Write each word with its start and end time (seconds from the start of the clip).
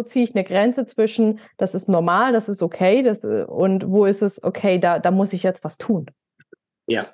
wo 0.00 0.04
ziehe 0.04 0.24
ich 0.24 0.34
eine 0.34 0.44
Grenze 0.44 0.86
zwischen, 0.86 1.40
das 1.58 1.74
ist 1.74 1.86
normal, 1.86 2.32
das 2.32 2.48
ist 2.48 2.62
okay, 2.62 3.02
das, 3.02 3.22
und 3.22 3.86
wo 3.86 4.06
ist 4.06 4.22
es, 4.22 4.42
okay, 4.42 4.78
da, 4.78 4.98
da 4.98 5.10
muss 5.10 5.34
ich 5.34 5.42
jetzt 5.42 5.62
was 5.62 5.76
tun? 5.76 6.06
Ja, 6.86 7.06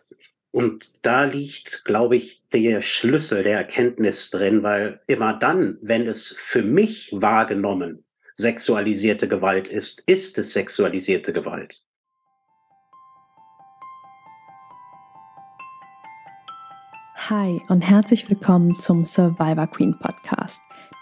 und 0.52 1.04
da 1.04 1.25
liegt, 1.25 1.84
glaube 1.84 2.14
ich, 2.14 2.44
der 2.52 2.83
Schlüssel 2.83 3.42
der 3.42 3.58
Erkenntnis 3.58 4.30
drin, 4.30 4.62
weil 4.62 5.00
immer 5.08 5.34
dann, 5.34 5.78
wenn 5.83 6.07
es 6.07 6.36
für 6.38 6.62
mich 6.62 7.10
wahrgenommen 7.12 8.04
sexualisierte 8.34 9.27
Gewalt 9.27 9.66
ist, 9.66 10.05
ist 10.07 10.39
es 10.39 10.53
sexualisierte 10.53 11.32
Gewalt. 11.32 11.82
Hi 17.29 17.61
und 17.68 17.80
herzlich 17.80 18.30
willkommen 18.30 18.79
zum 18.79 19.05
Survivor 19.05 19.66
Queen 19.66 19.98
Podcast, 19.98 20.62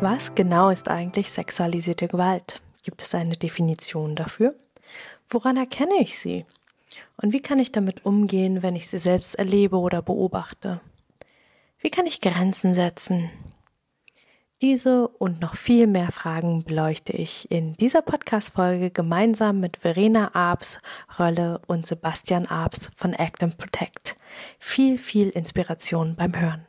Was 0.00 0.34
genau 0.34 0.68
ist 0.68 0.88
eigentlich 0.88 1.30
sexualisierte 1.30 2.06
Gewalt? 2.06 2.60
Gibt 2.82 3.00
es 3.00 3.14
eine 3.14 3.34
Definition 3.34 4.14
dafür? 4.14 4.54
Woran 5.30 5.56
erkenne 5.56 6.02
ich 6.02 6.18
sie? 6.18 6.44
Und 7.16 7.32
wie 7.32 7.40
kann 7.40 7.58
ich 7.58 7.72
damit 7.72 8.04
umgehen, 8.04 8.62
wenn 8.62 8.76
ich 8.76 8.88
sie 8.88 8.98
selbst 8.98 9.36
erlebe 9.36 9.78
oder 9.78 10.02
beobachte? 10.02 10.82
Wie 11.80 11.88
kann 11.88 12.04
ich 12.04 12.20
Grenzen 12.20 12.74
setzen? 12.74 13.30
Diese 14.60 15.08
und 15.08 15.40
noch 15.40 15.56
viel 15.56 15.86
mehr 15.86 16.10
Fragen 16.10 16.64
beleuchte 16.64 17.12
ich 17.12 17.50
in 17.50 17.72
dieser 17.74 18.02
Podcast-Folge 18.02 18.90
gemeinsam 18.90 19.60
mit 19.60 19.78
Verena 19.78 20.34
Abs 20.34 20.78
Rölle 21.18 21.62
und 21.66 21.86
Sebastian 21.86 22.44
Abs 22.44 22.90
von 22.94 23.14
Act 23.14 23.42
and 23.42 23.56
Protect. 23.56 24.16
Viel, 24.58 24.98
viel 24.98 25.30
Inspiration 25.30 26.16
beim 26.16 26.38
Hören. 26.38 26.66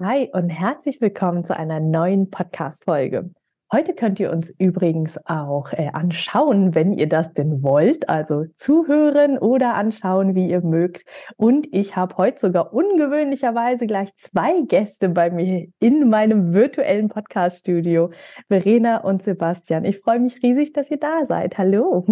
Hi 0.00 0.30
und 0.32 0.48
herzlich 0.48 1.00
willkommen 1.00 1.44
zu 1.44 1.56
einer 1.56 1.80
neuen 1.80 2.30
Podcast-Folge. 2.30 3.32
Heute 3.72 3.94
könnt 3.94 4.20
ihr 4.20 4.30
uns 4.30 4.54
übrigens 4.56 5.18
auch 5.26 5.72
äh, 5.72 5.88
anschauen, 5.92 6.76
wenn 6.76 6.92
ihr 6.92 7.08
das 7.08 7.32
denn 7.32 7.64
wollt, 7.64 8.08
also 8.08 8.44
zuhören 8.54 9.38
oder 9.38 9.74
anschauen, 9.74 10.36
wie 10.36 10.48
ihr 10.48 10.60
mögt. 10.60 11.02
Und 11.36 11.66
ich 11.74 11.96
habe 11.96 12.16
heute 12.16 12.38
sogar 12.38 12.72
ungewöhnlicherweise 12.72 13.88
gleich 13.88 14.14
zwei 14.14 14.60
Gäste 14.60 15.08
bei 15.08 15.32
mir 15.32 15.66
in 15.80 16.08
meinem 16.08 16.52
virtuellen 16.54 17.08
Podcast-Studio, 17.08 18.12
Verena 18.46 18.98
und 18.98 19.24
Sebastian. 19.24 19.84
Ich 19.84 19.98
freue 19.98 20.20
mich 20.20 20.40
riesig, 20.44 20.72
dass 20.72 20.92
ihr 20.92 21.00
da 21.00 21.26
seid. 21.26 21.58
Hallo. 21.58 22.06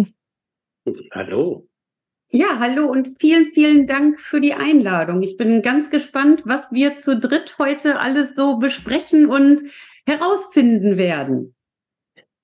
Hallo. 1.11 1.66
Ja, 2.29 2.59
hallo 2.59 2.91
und 2.91 3.19
vielen, 3.21 3.53
vielen 3.53 3.87
Dank 3.87 4.19
für 4.19 4.41
die 4.41 4.53
Einladung. 4.53 5.21
Ich 5.23 5.37
bin 5.37 5.61
ganz 5.61 5.89
gespannt, 5.89 6.41
was 6.43 6.69
wir 6.73 6.97
zu 6.97 7.17
dritt 7.17 7.57
heute 7.57 7.99
alles 7.99 8.35
so 8.35 8.57
besprechen 8.57 9.27
und 9.27 9.61
herausfinden 10.05 10.97
werden. 10.97 11.55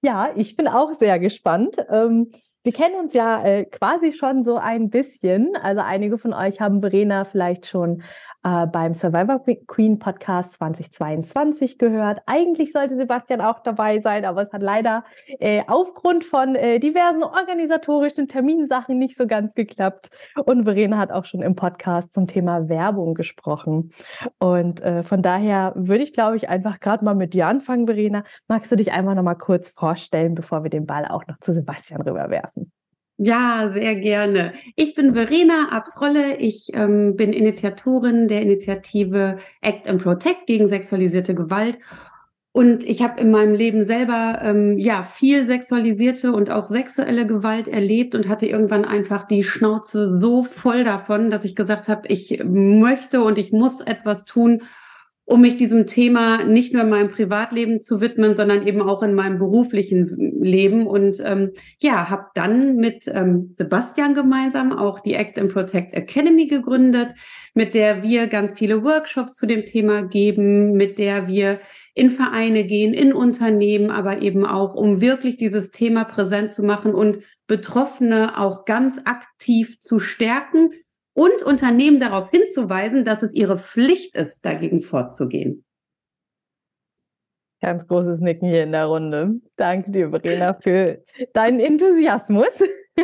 Ja, 0.01 0.31
ich 0.37 0.55
bin 0.55 0.69
auch 0.69 0.93
sehr 0.93 1.19
gespannt. 1.19 1.85
Ähm, 1.89 2.31
wir 2.63 2.71
kennen 2.71 2.95
uns 2.95 3.13
ja 3.13 3.43
äh, 3.43 3.65
quasi 3.65 4.13
schon 4.13 4.45
so 4.45 4.55
ein 4.55 4.89
bisschen. 4.89 5.53
Also 5.57 5.81
einige 5.81 6.17
von 6.17 6.31
euch 6.31 6.61
haben 6.61 6.79
Verena 6.79 7.25
vielleicht 7.25 7.67
schon 7.67 8.03
äh, 8.43 8.67
beim 8.67 8.93
Survivor 8.93 9.41
Queen 9.67 9.99
Podcast 9.99 10.55
2022 10.55 11.77
gehört. 11.77 12.21
Eigentlich 12.25 12.73
sollte 12.73 12.97
Sebastian 12.97 13.41
auch 13.41 13.59
dabei 13.59 14.01
sein, 14.01 14.25
aber 14.25 14.43
es 14.43 14.51
hat 14.51 14.61
leider 14.61 15.05
äh, 15.39 15.63
aufgrund 15.67 16.25
von 16.25 16.55
äh, 16.55 16.79
diversen 16.79 17.23
organisatorischen 17.23 18.27
Terminsachen 18.27 18.99
nicht 18.99 19.17
so 19.17 19.27
ganz 19.27 19.55
geklappt. 19.55 20.09
Und 20.45 20.65
Verena 20.65 20.97
hat 20.97 21.11
auch 21.11 21.25
schon 21.25 21.41
im 21.41 21.55
Podcast 21.55 22.13
zum 22.13 22.27
Thema 22.27 22.67
Werbung 22.67 23.13
gesprochen. 23.13 23.91
Und 24.39 24.81
äh, 24.81 25.03
von 25.03 25.21
daher 25.21 25.71
würde 25.75 26.03
ich, 26.03 26.13
glaube 26.13 26.35
ich, 26.35 26.49
einfach 26.49 26.81
gerade 26.81 27.05
mal 27.05 27.15
mit 27.15 27.33
dir 27.33 27.47
anfangen, 27.47 27.87
Verena. 27.87 28.23
Magst 28.49 28.71
du 28.71 28.75
dich 28.75 28.91
einmal 28.91 29.15
noch 29.15 29.23
mal 29.23 29.35
kurz 29.35 29.69
vorstellen, 29.69 30.35
bevor 30.35 30.63
wir 30.63 30.69
den 30.69 30.85
Ball 30.85 31.05
auch 31.05 31.25
noch 31.27 31.39
zu 31.39 31.53
Sebastian 31.53 32.01
rüberwerfen? 32.01 32.72
Ja, 33.25 33.69
sehr 33.71 33.95
gerne. 33.95 34.51
Ich 34.75 34.95
bin 34.95 35.13
Verena 35.13 35.69
Absrolle. 35.69 36.35
Ich 36.39 36.71
ähm, 36.73 37.15
bin 37.15 37.31
Initiatorin 37.31 38.27
der 38.27 38.41
Initiative 38.41 39.37
Act 39.61 39.87
and 39.87 40.03
Protect 40.03 40.45
gegen 40.45 40.67
sexualisierte 40.67 41.33
Gewalt. 41.33 41.79
Und 42.51 42.83
ich 42.83 43.01
habe 43.01 43.21
in 43.21 43.31
meinem 43.31 43.55
Leben 43.55 43.81
selber 43.81 44.39
ähm, 44.41 44.77
ja 44.77 45.03
viel 45.03 45.45
sexualisierte 45.45 46.33
und 46.33 46.51
auch 46.51 46.67
sexuelle 46.67 47.25
Gewalt 47.25 47.69
erlebt 47.69 48.13
und 48.13 48.27
hatte 48.27 48.45
irgendwann 48.45 48.83
einfach 48.83 49.23
die 49.23 49.45
Schnauze 49.45 50.19
so 50.19 50.43
voll 50.43 50.83
davon, 50.83 51.29
dass 51.29 51.45
ich 51.45 51.55
gesagt 51.55 51.87
habe, 51.87 52.09
ich 52.09 52.43
möchte 52.43 53.23
und 53.23 53.37
ich 53.37 53.53
muss 53.53 53.79
etwas 53.79 54.25
tun, 54.25 54.63
um 55.25 55.41
mich 55.41 55.55
diesem 55.55 55.85
Thema 55.85 56.43
nicht 56.43 56.73
nur 56.73 56.83
in 56.83 56.89
meinem 56.89 57.09
Privatleben 57.09 57.79
zu 57.79 58.01
widmen, 58.01 58.35
sondern 58.35 58.67
eben 58.67 58.81
auch 58.81 59.01
in 59.03 59.13
meinem 59.13 59.39
beruflichen 59.39 60.41
Leben. 60.41 60.85
Und 60.85 61.21
ähm, 61.23 61.51
ja, 61.79 62.09
habe 62.09 62.25
dann 62.35 62.75
mit 62.75 63.07
ähm, 63.07 63.51
Sebastian 63.53 64.15
gemeinsam 64.15 64.77
auch 64.77 64.99
die 64.99 65.13
Act 65.13 65.39
and 65.39 65.53
Protect 65.53 65.93
Academy 65.93 66.47
gegründet, 66.47 67.13
mit 67.53 67.73
der 67.73 68.03
wir 68.03 68.27
ganz 68.27 68.53
viele 68.53 68.83
Workshops 68.83 69.35
zu 69.35 69.45
dem 69.45 69.65
Thema 69.65 70.01
geben, 70.03 70.73
mit 70.73 70.97
der 70.97 71.27
wir 71.27 71.59
in 71.93 72.09
Vereine 72.09 72.65
gehen, 72.65 72.93
in 72.93 73.13
Unternehmen, 73.13 73.91
aber 73.91 74.21
eben 74.21 74.45
auch, 74.45 74.73
um 74.73 74.99
wirklich 74.99 75.37
dieses 75.37 75.71
Thema 75.71 76.03
präsent 76.03 76.51
zu 76.51 76.63
machen 76.63 76.93
und 76.93 77.19
Betroffene 77.47 78.37
auch 78.39 78.65
ganz 78.65 78.99
aktiv 79.05 79.79
zu 79.79 79.99
stärken, 79.99 80.71
und 81.13 81.43
Unternehmen 81.43 81.99
darauf 81.99 82.29
hinzuweisen, 82.29 83.05
dass 83.05 83.23
es 83.23 83.33
ihre 83.33 83.57
Pflicht 83.57 84.15
ist, 84.15 84.45
dagegen 84.45 84.81
vorzugehen. 84.81 85.63
Ganz 87.61 87.87
großes 87.87 88.19
Nicken 88.19 88.49
hier 88.49 88.63
in 88.63 88.73
der 88.73 88.85
Runde. 88.85 89.39
Danke 89.55 89.91
dir, 89.91 90.09
Verena, 90.09 90.53
für 90.53 91.01
deinen 91.33 91.61
Enthusiasmus. 91.61 92.61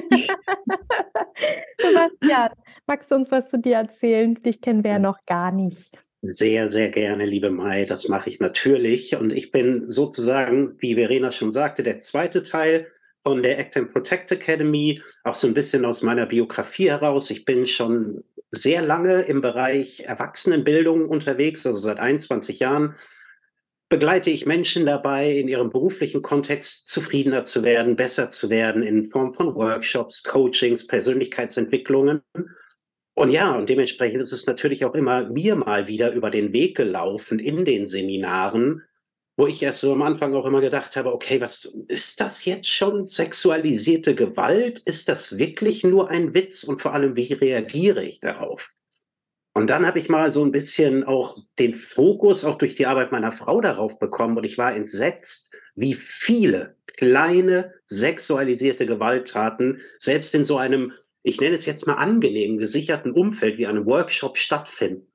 Sebastian, 1.80 2.50
magst 2.86 3.10
du 3.10 3.16
uns 3.16 3.32
was 3.32 3.50
zu 3.50 3.58
dir 3.58 3.78
erzählen? 3.78 4.36
Dich 4.36 4.60
kennen 4.60 4.84
wir 4.84 4.92
ja 4.92 5.00
noch 5.00 5.20
gar 5.26 5.54
nicht. 5.54 5.98
Sehr, 6.22 6.68
sehr 6.68 6.90
gerne, 6.90 7.26
liebe 7.26 7.50
Mai. 7.50 7.86
Das 7.86 8.10
mache 8.10 8.30
ich 8.30 8.42
natürlich. 8.42 9.16
Und 9.16 9.32
ich 9.32 9.52
bin 9.52 9.90
sozusagen, 9.90 10.76
wie 10.80 10.96
Verena 10.96 11.32
schon 11.32 11.52
sagte, 11.52 11.82
der 11.82 12.00
zweite 12.00 12.44
Teil 12.44 12.88
von 13.24 13.44
der 13.44 13.60
Act 13.60 13.78
and 13.78 13.92
Protect 13.92 14.32
Academy, 14.32 15.02
auch 15.24 15.36
so 15.36 15.48
ein 15.48 15.54
bisschen 15.54 15.86
aus 15.86 16.02
meiner 16.02 16.26
Biografie 16.26 16.90
heraus. 16.90 17.30
Ich 17.32 17.46
bin 17.46 17.68
schon 17.68 18.24
sehr 18.52 18.82
lange 18.82 19.22
im 19.22 19.42
Bereich 19.42 20.02
Erwachsenenbildung 20.02 21.08
unterwegs, 21.08 21.66
also 21.66 21.80
seit 21.80 22.00
21 22.00 22.60
Jahren 22.60 22.96
begleite 23.90 24.30
ich 24.30 24.46
Menschen 24.46 24.86
dabei, 24.86 25.32
in 25.32 25.48
ihrem 25.48 25.72
beruflichen 25.72 26.22
Kontext 26.22 26.88
zufriedener 26.88 27.44
zu 27.44 27.64
werden, 27.64 27.96
besser 27.96 28.30
zu 28.30 28.50
werden 28.50 28.84
in 28.84 29.06
Form 29.06 29.34
von 29.34 29.56
Workshops, 29.56 30.24
Coachings, 30.24 30.86
Persönlichkeitsentwicklungen. 30.86 32.22
Und 33.16 33.32
ja, 33.32 33.54
und 33.56 33.68
dementsprechend 33.68 34.22
ist 34.22 34.32
es 34.32 34.46
natürlich 34.46 34.86
auch 34.86 34.94
immer 34.94 35.28
mir 35.30 35.56
mal 35.56 35.88
wieder 35.88 36.14
über 36.14 36.30
den 36.30 36.54
Weg 36.54 36.78
gelaufen 36.78 37.40
in 37.40 37.66
den 37.66 37.88
Seminaren, 37.88 38.84
wo 39.40 39.48
ich 39.48 39.64
erst 39.64 39.80
so 39.80 39.94
am 39.94 40.02
Anfang 40.02 40.36
auch 40.36 40.46
immer 40.46 40.60
gedacht 40.60 40.98
habe, 40.98 41.14
okay, 41.14 41.40
was 41.40 41.64
ist 41.88 42.20
das 42.20 42.44
jetzt 42.44 42.68
schon 42.68 43.06
sexualisierte 43.06 44.14
Gewalt? 44.14 44.80
Ist 44.80 45.08
das 45.08 45.38
wirklich 45.38 45.86
nur 45.86 46.10
ein 46.10 46.34
Witz? 46.34 46.66
Und 46.66 46.82
vor 46.82 46.94
allem, 46.94 47.16
wie 47.16 47.32
reagiere 47.32 48.04
ich 48.04 48.20
darauf? 48.20 48.74
Und 49.54 49.70
dann 49.70 49.88
habe 49.88 49.98
ich 49.98 50.10
mal 50.10 50.30
so 50.34 50.44
ein 50.44 50.52
bisschen 50.52 51.06
auch 51.06 51.38
den 51.58 51.74
Fokus 51.74 52.44
auch 52.44 52.58
durch 52.58 52.76
die 52.76 52.86
Arbeit 52.86 53.14
meiner 53.14 53.32
Frau 53.32 53.62
darauf 53.62 53.98
bekommen 53.98 54.36
und 54.36 54.44
ich 54.44 54.58
war 54.58 54.76
entsetzt, 54.76 55.56
wie 55.74 55.94
viele 55.94 56.76
kleine 56.98 57.74
sexualisierte 57.86 58.86
Gewalttaten 58.86 59.80
selbst 59.98 60.36
in 60.36 60.44
so 60.44 60.58
einem, 60.58 60.92
ich 61.24 61.40
nenne 61.40 61.56
es 61.56 61.66
jetzt 61.66 61.88
mal 61.88 61.94
angenehm 61.94 62.58
gesicherten 62.58 63.14
Umfeld 63.14 63.58
wie 63.58 63.68
einem 63.68 63.86
Workshop 63.86 64.38
stattfinden. 64.38 65.09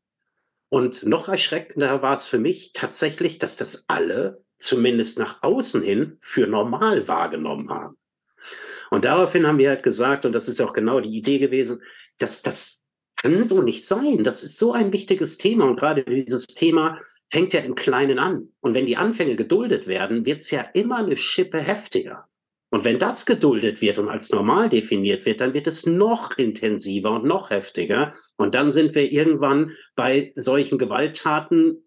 Und 0.68 1.04
noch 1.06 1.28
erschreckender 1.28 2.02
war 2.02 2.14
es 2.14 2.26
für 2.26 2.38
mich 2.38 2.72
tatsächlich, 2.72 3.38
dass 3.38 3.56
das 3.56 3.84
alle 3.88 4.44
zumindest 4.58 5.18
nach 5.18 5.42
außen 5.42 5.82
hin 5.82 6.18
für 6.20 6.46
normal 6.46 7.06
wahrgenommen 7.06 7.70
haben. 7.70 7.96
Und 8.90 9.04
daraufhin 9.04 9.46
haben 9.46 9.58
wir 9.58 9.70
halt 9.70 9.82
gesagt, 9.82 10.24
und 10.24 10.32
das 10.32 10.48
ist 10.48 10.60
auch 10.60 10.72
genau 10.72 11.00
die 11.00 11.16
Idee 11.16 11.38
gewesen, 11.38 11.82
dass 12.18 12.42
das 12.42 12.84
kann 13.16 13.44
so 13.44 13.62
nicht 13.62 13.86
sein. 13.86 14.24
Das 14.24 14.42
ist 14.42 14.58
so 14.58 14.72
ein 14.72 14.92
wichtiges 14.92 15.38
Thema 15.38 15.64
und 15.66 15.78
gerade 15.78 16.04
dieses 16.04 16.46
Thema 16.46 17.00
fängt 17.30 17.52
ja 17.52 17.60
im 17.60 17.74
Kleinen 17.74 18.18
an. 18.18 18.48
Und 18.60 18.74
wenn 18.74 18.86
die 18.86 18.96
Anfänge 18.96 19.36
geduldet 19.36 19.86
werden, 19.86 20.26
wird 20.26 20.40
es 20.40 20.50
ja 20.50 20.62
immer 20.74 20.98
eine 20.98 21.16
Schippe 21.16 21.58
heftiger. 21.58 22.28
Und 22.74 22.84
wenn 22.84 22.98
das 22.98 23.24
geduldet 23.24 23.80
wird 23.80 23.98
und 23.98 24.08
als 24.08 24.30
normal 24.30 24.68
definiert 24.68 25.26
wird, 25.26 25.40
dann 25.40 25.54
wird 25.54 25.68
es 25.68 25.86
noch 25.86 26.36
intensiver 26.36 27.12
und 27.12 27.24
noch 27.24 27.50
heftiger. 27.50 28.14
Und 28.36 28.56
dann 28.56 28.72
sind 28.72 28.96
wir 28.96 29.12
irgendwann 29.12 29.76
bei 29.94 30.32
solchen 30.34 30.76
Gewalttaten, 30.76 31.84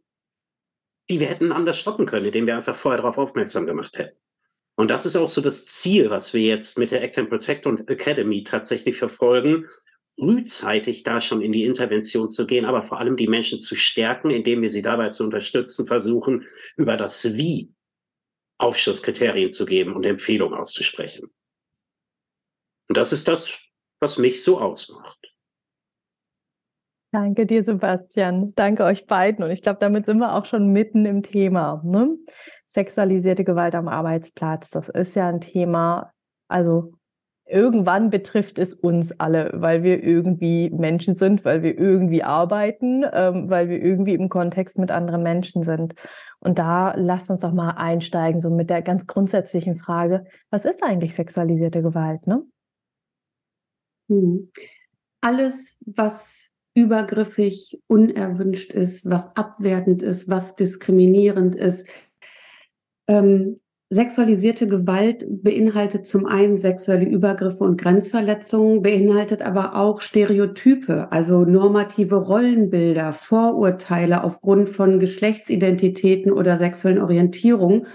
die 1.10 1.20
wir 1.20 1.28
hätten 1.28 1.52
anders 1.52 1.78
stoppen 1.78 2.06
können, 2.06 2.28
indem 2.28 2.48
wir 2.48 2.56
einfach 2.56 2.78
vorher 2.78 3.02
darauf 3.02 3.18
aufmerksam 3.18 3.66
gemacht 3.66 3.98
hätten. 3.98 4.18
Und 4.78 4.90
das 4.90 5.06
ist 5.06 5.18
auch 5.18 5.28
so 5.28 5.42
das 5.42 5.66
Ziel, 5.66 6.10
was 6.10 6.34
wir 6.34 6.44
jetzt 6.44 6.78
mit 6.78 6.92
der 6.92 7.04
Act 7.04 7.18
and 7.18 7.30
Protect 7.30 7.68
und 7.68 7.90
Academy 7.90 8.46
tatsächlich 8.46 8.96
verfolgen, 8.96 9.66
frühzeitig 10.16 11.04
da 11.04 11.20
schon 11.20 11.42
in 11.42 11.52
die 11.52 11.66
Intervention 11.66 12.30
zu 12.30 12.48
gehen, 12.48 12.64
aber 12.64 12.84
vor 12.84 13.02
allem 13.02 13.18
die 13.18 13.28
Menschen 13.28 13.60
zu 13.60 13.76
stärken, 13.76 14.30
indem 14.30 14.62
wir 14.62 14.70
sie 14.70 14.84
dabei 14.84 15.10
zu 15.10 15.26
unterstützen, 15.26 15.86
versuchen, 15.86 16.46
über 16.78 16.96
das 16.96 17.36
Wie 17.36 17.74
Aufschlusskriterien 18.58 19.52
zu 19.52 19.66
geben 19.66 19.96
und 19.96 20.04
Empfehlungen 20.04 20.58
auszusprechen. 20.58 21.32
Und 22.90 22.98
das 22.98 23.12
ist 23.12 23.28
das, 23.28 23.52
was 24.00 24.18
mich 24.18 24.44
so 24.44 24.60
ausmacht. 24.60 25.18
Danke 27.12 27.46
dir, 27.46 27.64
Sebastian. 27.64 28.54
Danke 28.56 28.84
euch 28.84 29.08
beiden. 29.08 29.44
Und 29.44 29.52
ich 29.52 29.62
glaube, 29.62 29.80
damit 29.80 30.06
sind 30.06 30.18
wir 30.20 30.34
auch 30.34 30.46
schon 30.46 30.72
mitten 30.72 31.06
im 31.06 31.24
Thema. 31.24 31.82
Ne? 31.86 32.18
Sexualisierte 32.66 33.44
Gewalt 33.44 33.76
am 33.76 33.88
Arbeitsplatz, 33.88 34.70
das 34.72 34.90
ist 34.90 35.16
ja 35.16 35.30
ein 35.30 35.40
Thema, 35.40 36.12
also 36.50 36.97
irgendwann 37.50 38.10
betrifft 38.10 38.60
es 38.60 38.74
uns 38.74 39.18
alle, 39.20 39.52
weil 39.54 39.84
wir 39.84 40.04
irgendwie 40.04 40.70
Menschen 40.70 41.16
sind, 41.16 41.46
weil 41.46 41.64
wir 41.64 41.78
irgendwie 41.78 42.24
arbeiten, 42.24 43.06
ähm, 43.12 43.50
weil 43.50 43.70
wir 43.70 43.82
irgendwie 43.82 44.14
im 44.14 44.30
Kontext 44.30 44.78
mit 44.78 44.92
anderen 44.92 45.24
Menschen 45.24 45.64
sind. 45.64 45.94
Und 46.40 46.60
da 46.60 46.94
lasst 46.96 47.30
uns 47.30 47.40
doch 47.40 47.54
mal 47.54 47.72
einsteigen, 47.72 48.42
so 48.42 48.50
mit 48.50 48.70
der 48.70 48.82
ganz 48.82 49.08
grundsätzlichen 49.08 49.78
Frage, 49.78 50.26
was 50.50 50.66
ist 50.66 50.84
eigentlich 50.84 51.16
sexualisierte 51.16 51.82
Gewalt? 51.82 52.28
Ne? 52.28 52.44
Hm. 54.10 54.52
Alles, 55.22 55.78
was 55.86 56.52
übergriffig, 56.76 57.82
unerwünscht 57.88 58.72
ist, 58.72 59.10
was 59.10 59.36
abwertend 59.36 60.04
ist, 60.04 60.30
was 60.30 60.56
diskriminierend 60.56 61.56
ist, 61.56 61.88
ähm, 63.08 63.60
Sexualisierte 63.90 64.68
Gewalt 64.68 65.26
beinhaltet 65.30 66.06
zum 66.06 66.26
einen 66.26 66.58
sexuelle 66.58 67.06
Übergriffe 67.06 67.64
und 67.64 67.80
Grenzverletzungen, 67.80 68.82
beinhaltet 68.82 69.42
aber 69.42 69.78
auch 69.78 70.02
Stereotype, 70.02 71.08
also 71.10 71.46
normative 71.46 72.16
Rollenbilder, 72.16 73.14
Vorurteile 73.14 74.26
aufgrund 74.26 74.68
von 74.68 75.00
Geschlechtsidentitäten 75.00 76.34
oder 76.34 76.58
sexuellen 76.58 77.02
Orientierungen. 77.02 77.88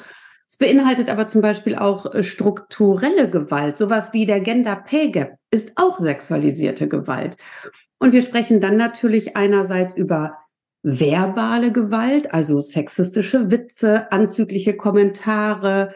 Es 0.48 0.56
beinhaltet 0.56 1.10
aber 1.10 1.28
zum 1.28 1.42
Beispiel 1.42 1.76
auch 1.76 2.14
äh, 2.14 2.22
strukturelle 2.22 3.28
Gewalt, 3.28 3.76
sowas 3.76 4.14
wie 4.14 4.24
der 4.24 4.40
Gender 4.40 4.76
Pay 4.76 5.10
Gap 5.10 5.36
ist 5.50 5.72
auch 5.76 6.00
sexualisierte 6.00 6.88
Gewalt. 6.88 7.36
Und 7.98 8.14
wir 8.14 8.22
sprechen 8.22 8.60
dann 8.60 8.78
natürlich 8.78 9.36
einerseits 9.36 9.94
über 9.94 10.38
verbale 10.82 11.72
Gewalt, 11.72 12.32
also 12.34 12.58
sexistische 12.58 13.50
Witze, 13.50 14.10
anzügliche 14.10 14.76
Kommentare. 14.76 15.94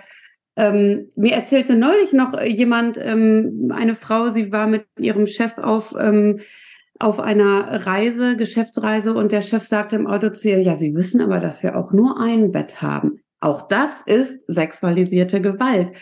Ähm, 0.57 1.11
mir 1.17 1.33
erzählte 1.33 1.77
neulich 1.77 2.13
noch 2.13 2.41
jemand, 2.41 2.99
ähm, 3.01 3.73
eine 3.75 3.97
Frau, 3.97 4.33
sie 4.33 4.53
war 4.53 4.67
mit 4.67 4.87
ihrem 4.99 5.27
Chef 5.27 5.59
auf, 5.59 5.95
ähm, 5.99 6.41
auf 6.99 7.21
einer 7.21 7.87
Reise, 7.87 8.37
Geschäftsreise, 8.37 9.13
und 9.13 9.33
der 9.33 9.43
Chef 9.43 9.65
sagte 9.65 9.97
im 9.97 10.07
Auto 10.07 10.31
zu 10.31 10.49
ihr, 10.49 10.63
ja, 10.63 10.77
Sie 10.77 10.95
wissen 10.95 11.21
aber, 11.21 11.41
dass 11.41 11.63
wir 11.63 11.77
auch 11.77 11.93
nur 11.93 12.19
ein 12.19 12.53
Bett 12.53 12.81
haben. 12.81 13.21
Auch 13.41 13.69
das 13.69 14.01
ist 14.07 14.39
sexualisierte 14.47 15.43
Gewalt. 15.43 15.95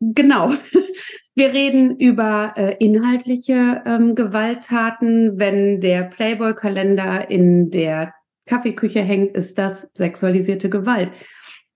Genau. 0.00 0.52
Wir 1.34 1.52
reden 1.52 1.96
über 1.98 2.54
äh, 2.56 2.76
inhaltliche 2.78 3.82
ähm, 3.86 4.14
Gewalttaten. 4.14 5.38
Wenn 5.38 5.80
der 5.80 6.04
Playboy-Kalender 6.04 7.30
in 7.30 7.70
der 7.70 8.12
Kaffeeküche 8.46 9.00
hängt, 9.00 9.36
ist 9.36 9.58
das 9.58 9.88
sexualisierte 9.94 10.68
Gewalt. 10.68 11.10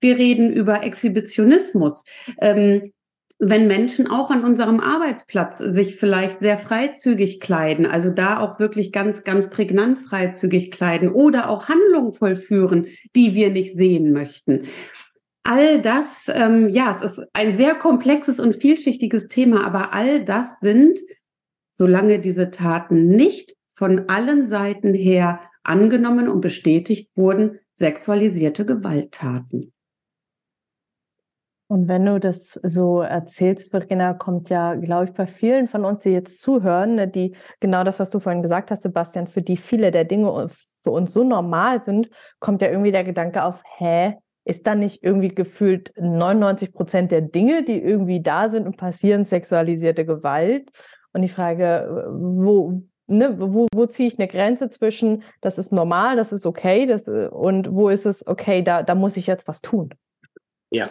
Wir 0.00 0.19
reden 0.19 0.52
über 0.52 0.82
Exhibitionismus. 0.82 2.04
Ähm, 2.40 2.92
wenn 3.38 3.66
Menschen 3.66 4.08
auch 4.08 4.30
an 4.30 4.44
unserem 4.44 4.78
Arbeitsplatz 4.78 5.58
sich 5.58 5.96
vielleicht 5.96 6.40
sehr 6.40 6.58
freizügig 6.58 7.40
kleiden, 7.40 7.86
also 7.86 8.10
da 8.10 8.38
auch 8.38 8.60
wirklich 8.60 8.92
ganz, 8.92 9.24
ganz 9.24 9.50
prägnant 9.50 10.00
freizügig 10.00 10.70
kleiden 10.70 11.08
oder 11.10 11.50
auch 11.50 11.69
Handlungen 11.69 12.12
vollführen, 12.12 12.86
die 13.16 13.34
wir 13.34 13.50
nicht 13.50 13.76
sehen 13.76 14.12
möchten 14.12 14.69
all 15.44 15.81
das, 15.81 16.31
ähm, 16.33 16.69
ja, 16.69 16.97
es 16.97 17.03
ist 17.03 17.27
ein 17.33 17.56
sehr 17.56 17.75
komplexes 17.75 18.39
und 18.39 18.56
vielschichtiges 18.56 19.29
Thema, 19.29 19.67
aber 19.67 19.93
all 19.94 20.25
das 20.25 20.61
sind, 20.61 20.99
solange 21.73 22.21
diese 22.21 22.50
Taten 22.50 23.09
nicht 23.09 23.56
von 23.75 24.09
allen 24.09 24.47
Seiten 24.47 24.94
her 24.94 25.41
angenommen 25.65 26.29
und 26.29 26.41
bestätigt 26.41 27.11
wurden, 27.17 27.59
sexualisierte 27.75 28.65
Gewalttaten. 28.65 29.73
Und 31.69 31.89
wenn 31.89 32.05
du 32.05 32.21
das 32.21 32.61
so 32.62 33.00
erzählst, 33.00 33.71
Verena, 33.71 34.12
kommt 34.12 34.50
ja, 34.50 34.75
glaube 34.75 35.06
ich, 35.06 35.12
bei 35.15 35.27
vielen 35.27 35.69
von 35.69 35.87
uns, 35.87 36.03
die 36.03 36.11
jetzt 36.11 36.43
zuhören, 36.43 36.97
ne, 36.97 37.09
die 37.09 37.35
genau 37.61 37.83
das, 37.83 37.99
was 37.99 38.11
du 38.11 38.21
vorhin 38.21 38.43
gesagt 38.43 38.71
hast, 38.71 38.83
Sebastian, 38.83 39.27
für 39.27 39.41
die 39.41 39.56
viele 39.56 39.91
der 39.91 40.05
Dinge 40.05 40.50
für 40.83 40.91
uns 40.91 41.15
so 41.15 41.25
normal 41.25 41.81
sind, 41.83 42.11
kommt 42.41 42.61
ja 42.61 42.69
irgendwie 42.69 42.93
der 42.93 43.05
Gedanke 43.05 43.43
auf, 43.43 43.62
hä, 43.79 44.19
ist 44.44 44.67
dann 44.67 44.81
nicht 44.81 45.03
irgendwie 45.03 45.29
gefühlt 45.29 45.93
99 45.97 46.73
Prozent 46.73 47.12
der 47.12 47.21
Dinge, 47.21 47.62
die 47.62 47.81
irgendwie 47.81 48.21
da 48.21 48.49
sind 48.49 48.67
und 48.67 48.77
passieren, 48.77 49.25
sexualisierte 49.25 50.05
Gewalt? 50.05 50.71
Und 51.12 51.23
die 51.23 51.29
Frage, 51.29 52.09
wo, 52.12 52.83
ne, 53.06 53.37
wo, 53.39 53.67
wo 53.75 53.87
ziehe 53.87 54.09
ich 54.09 54.19
eine 54.19 54.29
Grenze 54.29 54.71
zwischen, 54.71 55.23
das 55.41 55.59
ist 55.59 55.73
normal, 55.73 56.17
das 56.17 56.33
ist 56.33 56.47
okay, 56.47 56.87
das, 56.87 57.06
und 57.06 57.71
wo 57.73 57.89
ist 57.89 58.06
es, 58.06 58.27
okay, 58.27 58.62
da, 58.62 58.83
da 58.83 58.94
muss 58.94 59.17
ich 59.17 59.27
jetzt 59.27 59.47
was 59.47 59.61
tun? 59.61 59.91
Ja, 60.71 60.91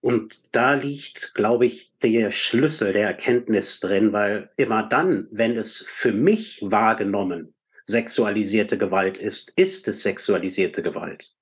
und 0.00 0.54
da 0.54 0.74
liegt, 0.74 1.34
glaube 1.34 1.64
ich, 1.64 1.96
der 2.02 2.30
Schlüssel 2.30 2.92
der 2.92 3.06
Erkenntnis 3.06 3.80
drin, 3.80 4.12
weil 4.12 4.50
immer 4.58 4.82
dann, 4.82 5.28
wenn 5.30 5.56
es 5.56 5.84
für 5.88 6.12
mich 6.12 6.60
wahrgenommen 6.62 7.54
sexualisierte 7.84 8.76
Gewalt 8.76 9.16
ist, 9.16 9.50
ist 9.56 9.88
es 9.88 10.02
sexualisierte 10.02 10.82
Gewalt. 10.82 11.33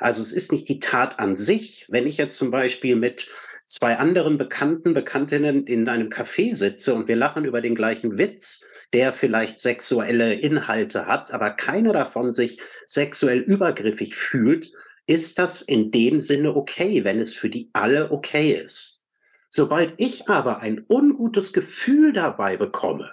Also 0.00 0.22
es 0.22 0.32
ist 0.32 0.52
nicht 0.52 0.68
die 0.68 0.80
Tat 0.80 1.18
an 1.18 1.36
sich. 1.36 1.86
Wenn 1.88 2.06
ich 2.06 2.16
jetzt 2.16 2.36
zum 2.36 2.50
Beispiel 2.50 2.96
mit 2.96 3.28
zwei 3.64 3.96
anderen 3.96 4.38
Bekannten, 4.38 4.94
Bekanntinnen 4.94 5.66
in 5.66 5.88
einem 5.88 6.08
Café 6.08 6.54
sitze 6.54 6.94
und 6.94 7.08
wir 7.08 7.16
lachen 7.16 7.44
über 7.44 7.60
den 7.60 7.74
gleichen 7.74 8.18
Witz, 8.18 8.64
der 8.92 9.12
vielleicht 9.12 9.58
sexuelle 9.60 10.34
Inhalte 10.34 11.06
hat, 11.06 11.32
aber 11.32 11.50
keiner 11.50 11.92
davon 11.92 12.32
sich 12.32 12.60
sexuell 12.86 13.38
übergriffig 13.38 14.14
fühlt, 14.14 14.72
ist 15.06 15.38
das 15.38 15.62
in 15.62 15.90
dem 15.90 16.20
Sinne 16.20 16.56
okay, 16.56 17.04
wenn 17.04 17.18
es 17.18 17.34
für 17.34 17.50
die 17.50 17.70
alle 17.72 18.10
okay 18.10 18.52
ist. 18.52 19.04
Sobald 19.48 19.94
ich 19.98 20.28
aber 20.28 20.60
ein 20.60 20.84
ungutes 20.88 21.52
Gefühl 21.52 22.12
dabei 22.12 22.56
bekomme, 22.56 23.12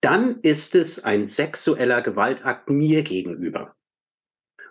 dann 0.00 0.40
ist 0.40 0.74
es 0.74 1.04
ein 1.04 1.24
sexueller 1.24 2.00
Gewaltakt 2.00 2.70
mir 2.70 3.02
gegenüber. 3.02 3.76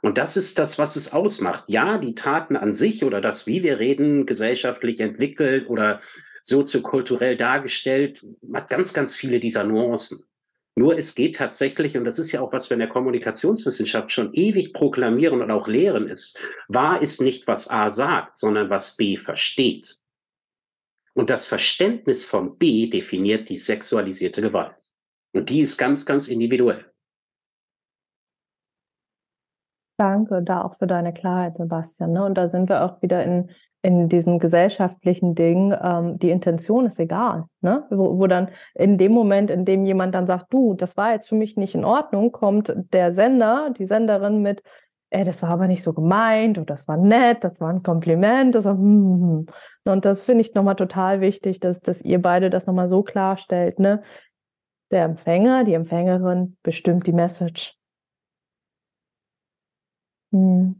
Und 0.01 0.17
das 0.17 0.37
ist 0.37 0.59
das, 0.59 0.77
was 0.77 0.95
es 0.95 1.11
ausmacht. 1.11 1.65
Ja, 1.67 1.97
die 1.97 2.15
Taten 2.15 2.55
an 2.55 2.73
sich 2.73 3.03
oder 3.03 3.21
das, 3.21 3.47
wie 3.47 3.63
wir 3.63 3.79
reden, 3.79 4.25
gesellschaftlich 4.25 4.99
entwickelt 4.99 5.69
oder 5.69 5.99
soziokulturell 6.41 7.35
dargestellt, 7.35 8.25
hat 8.53 8.69
ganz, 8.69 8.93
ganz 8.93 9.15
viele 9.15 9.39
dieser 9.39 9.63
Nuancen. 9.63 10.23
Nur 10.75 10.97
es 10.97 11.13
geht 11.15 11.35
tatsächlich, 11.35 11.97
und 11.97 12.05
das 12.05 12.19
ist 12.19 12.31
ja 12.31 12.39
auch, 12.39 12.53
was 12.53 12.69
wir 12.69 12.75
in 12.75 12.79
der 12.79 12.87
Kommunikationswissenschaft 12.87 14.11
schon 14.13 14.33
ewig 14.33 14.73
proklamieren 14.73 15.41
und 15.41 15.51
auch 15.51 15.67
lehren, 15.67 16.07
ist, 16.07 16.39
wahr 16.69 17.01
ist 17.01 17.19
nicht, 17.19 17.47
was 17.47 17.69
A 17.69 17.89
sagt, 17.89 18.37
sondern 18.37 18.69
was 18.69 18.95
B 18.95 19.17
versteht. 19.17 19.97
Und 21.13 21.29
das 21.29 21.45
Verständnis 21.45 22.23
von 22.23 22.57
B 22.57 22.87
definiert 22.87 23.49
die 23.49 23.57
sexualisierte 23.57 24.41
Gewalt. 24.41 24.75
Und 25.33 25.49
die 25.49 25.59
ist 25.59 25.77
ganz, 25.77 26.05
ganz 26.05 26.29
individuell. 26.29 26.88
Danke 29.99 30.41
da 30.41 30.61
auch 30.61 30.77
für 30.77 30.87
deine 30.87 31.11
Klarheit, 31.11 31.57
Sebastian. 31.57 32.13
Ne? 32.13 32.23
Und 32.23 32.37
da 32.37 32.47
sind 32.47 32.69
wir 32.69 32.85
auch 32.85 33.01
wieder 33.01 33.21
in, 33.21 33.49
in 33.81 34.07
diesem 34.07 34.39
gesellschaftlichen 34.39 35.35
Ding. 35.35 35.75
Ähm, 35.83 36.17
die 36.17 36.29
Intention 36.29 36.85
ist 36.85 37.01
egal. 37.01 37.47
Ne? 37.59 37.85
Wo, 37.89 38.17
wo 38.17 38.25
dann 38.27 38.47
in 38.75 38.97
dem 38.97 39.11
Moment, 39.11 39.51
in 39.51 39.65
dem 39.65 39.83
jemand 39.85 40.15
dann 40.15 40.25
sagt, 40.25 40.53
du, 40.53 40.73
das 40.73 40.95
war 40.95 41.11
jetzt 41.11 41.27
für 41.27 41.35
mich 41.35 41.57
nicht 41.57 41.75
in 41.75 41.83
Ordnung, 41.83 42.31
kommt 42.31 42.73
der 42.93 43.11
Sender, 43.11 43.71
die 43.77 43.85
Senderin 43.85 44.41
mit, 44.41 44.63
ey, 45.09 45.25
das 45.25 45.41
war 45.41 45.49
aber 45.49 45.67
nicht 45.67 45.83
so 45.83 45.91
gemeint 45.91 46.57
oder 46.57 46.67
das 46.67 46.87
war 46.87 46.95
nett, 46.95 47.43
das 47.43 47.59
war 47.59 47.69
ein 47.69 47.83
Kompliment. 47.83 48.55
Das 48.55 48.63
war, 48.63 48.77
hm. 48.77 49.47
Und 49.83 50.05
das 50.05 50.21
finde 50.21 50.41
ich 50.41 50.53
nochmal 50.53 50.77
total 50.77 51.19
wichtig, 51.19 51.59
dass, 51.59 51.81
dass 51.81 52.01
ihr 52.01 52.21
beide 52.21 52.49
das 52.49 52.67
nochmal 52.67 52.87
so 52.87 53.03
klarstellt. 53.03 53.79
Ne? 53.79 54.01
Der 54.91 55.03
Empfänger, 55.03 55.65
die 55.65 55.73
Empfängerin 55.73 56.55
bestimmt 56.63 57.05
die 57.05 57.11
Message. 57.11 57.78
Hm. 60.31 60.75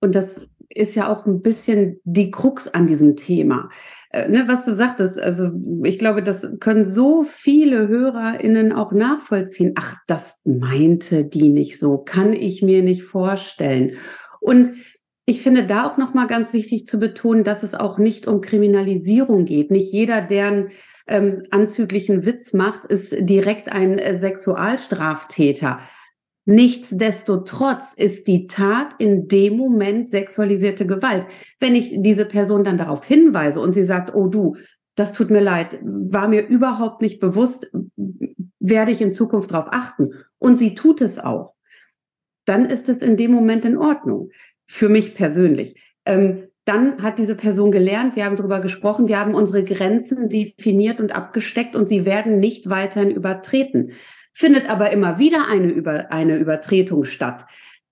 und 0.00 0.14
das 0.14 0.46
ist 0.72 0.94
ja 0.94 1.08
auch 1.12 1.26
ein 1.26 1.42
bisschen 1.42 2.00
die 2.04 2.30
Krux 2.30 2.68
an 2.68 2.86
diesem 2.86 3.16
Thema. 3.16 3.70
Äh, 4.10 4.28
ne, 4.28 4.44
was 4.46 4.64
du 4.64 4.74
sagtest, 4.74 5.18
also 5.18 5.50
ich 5.82 5.98
glaube, 5.98 6.22
das 6.22 6.46
können 6.60 6.86
so 6.86 7.24
viele 7.24 7.88
HörerInnen 7.88 8.72
auch 8.72 8.92
nachvollziehen. 8.92 9.74
Ach, 9.76 9.96
das 10.06 10.36
meinte 10.44 11.24
die 11.24 11.48
nicht 11.48 11.80
so, 11.80 11.98
kann 11.98 12.32
ich 12.32 12.62
mir 12.62 12.82
nicht 12.82 13.02
vorstellen. 13.02 13.96
Und 14.40 14.70
ich 15.26 15.42
finde 15.42 15.66
da 15.66 15.86
auch 15.86 15.96
nochmal 15.96 16.28
ganz 16.28 16.52
wichtig 16.52 16.86
zu 16.86 16.98
betonen, 16.98 17.44
dass 17.44 17.62
es 17.62 17.74
auch 17.74 17.98
nicht 17.98 18.26
um 18.26 18.40
Kriminalisierung 18.40 19.44
geht. 19.44 19.70
Nicht 19.70 19.92
jeder, 19.92 20.20
der 20.20 20.46
einen 20.46 20.68
ähm, 21.06 21.42
anzüglichen 21.50 22.24
Witz 22.24 22.52
macht, 22.52 22.84
ist 22.84 23.14
direkt 23.18 23.70
ein 23.70 23.98
äh, 23.98 24.20
Sexualstraftäter. 24.20 25.80
Nichtsdestotrotz 26.46 27.94
ist 27.94 28.26
die 28.26 28.46
Tat 28.46 28.94
in 28.98 29.28
dem 29.28 29.56
Moment 29.56 30.08
sexualisierte 30.08 30.86
Gewalt. 30.86 31.26
Wenn 31.60 31.74
ich 31.74 31.94
diese 31.98 32.24
Person 32.24 32.64
dann 32.64 32.78
darauf 32.78 33.04
hinweise 33.04 33.60
und 33.60 33.74
sie 33.74 33.84
sagt, 33.84 34.14
oh 34.14 34.26
du, 34.26 34.56
das 34.96 35.12
tut 35.12 35.30
mir 35.30 35.40
leid, 35.40 35.78
war 35.82 36.28
mir 36.28 36.46
überhaupt 36.46 37.02
nicht 37.02 37.20
bewusst, 37.20 37.70
werde 38.58 38.90
ich 38.90 39.00
in 39.00 39.12
Zukunft 39.12 39.52
darauf 39.52 39.68
achten. 39.70 40.12
Und 40.38 40.58
sie 40.58 40.74
tut 40.74 41.00
es 41.00 41.18
auch. 41.18 41.54
Dann 42.46 42.66
ist 42.66 42.88
es 42.88 43.02
in 43.02 43.16
dem 43.16 43.32
Moment 43.32 43.64
in 43.64 43.76
Ordnung. 43.76 44.30
Für 44.66 44.88
mich 44.88 45.14
persönlich. 45.14 45.74
Ähm, 46.04 46.48
dann 46.64 47.02
hat 47.02 47.18
diese 47.18 47.34
Person 47.34 47.72
gelernt, 47.72 48.16
wir 48.16 48.24
haben 48.24 48.36
darüber 48.36 48.60
gesprochen, 48.60 49.08
wir 49.08 49.18
haben 49.18 49.34
unsere 49.34 49.64
Grenzen 49.64 50.28
definiert 50.28 51.00
und 51.00 51.14
abgesteckt 51.14 51.74
und 51.74 51.88
sie 51.88 52.04
werden 52.04 52.38
nicht 52.38 52.68
weiterhin 52.70 53.10
übertreten 53.10 53.92
findet 54.40 54.70
aber 54.70 54.90
immer 54.90 55.18
wieder 55.18 55.48
eine, 55.48 55.70
Über 55.70 56.10
eine 56.10 56.36
Übertretung 56.36 57.04
statt. 57.04 57.44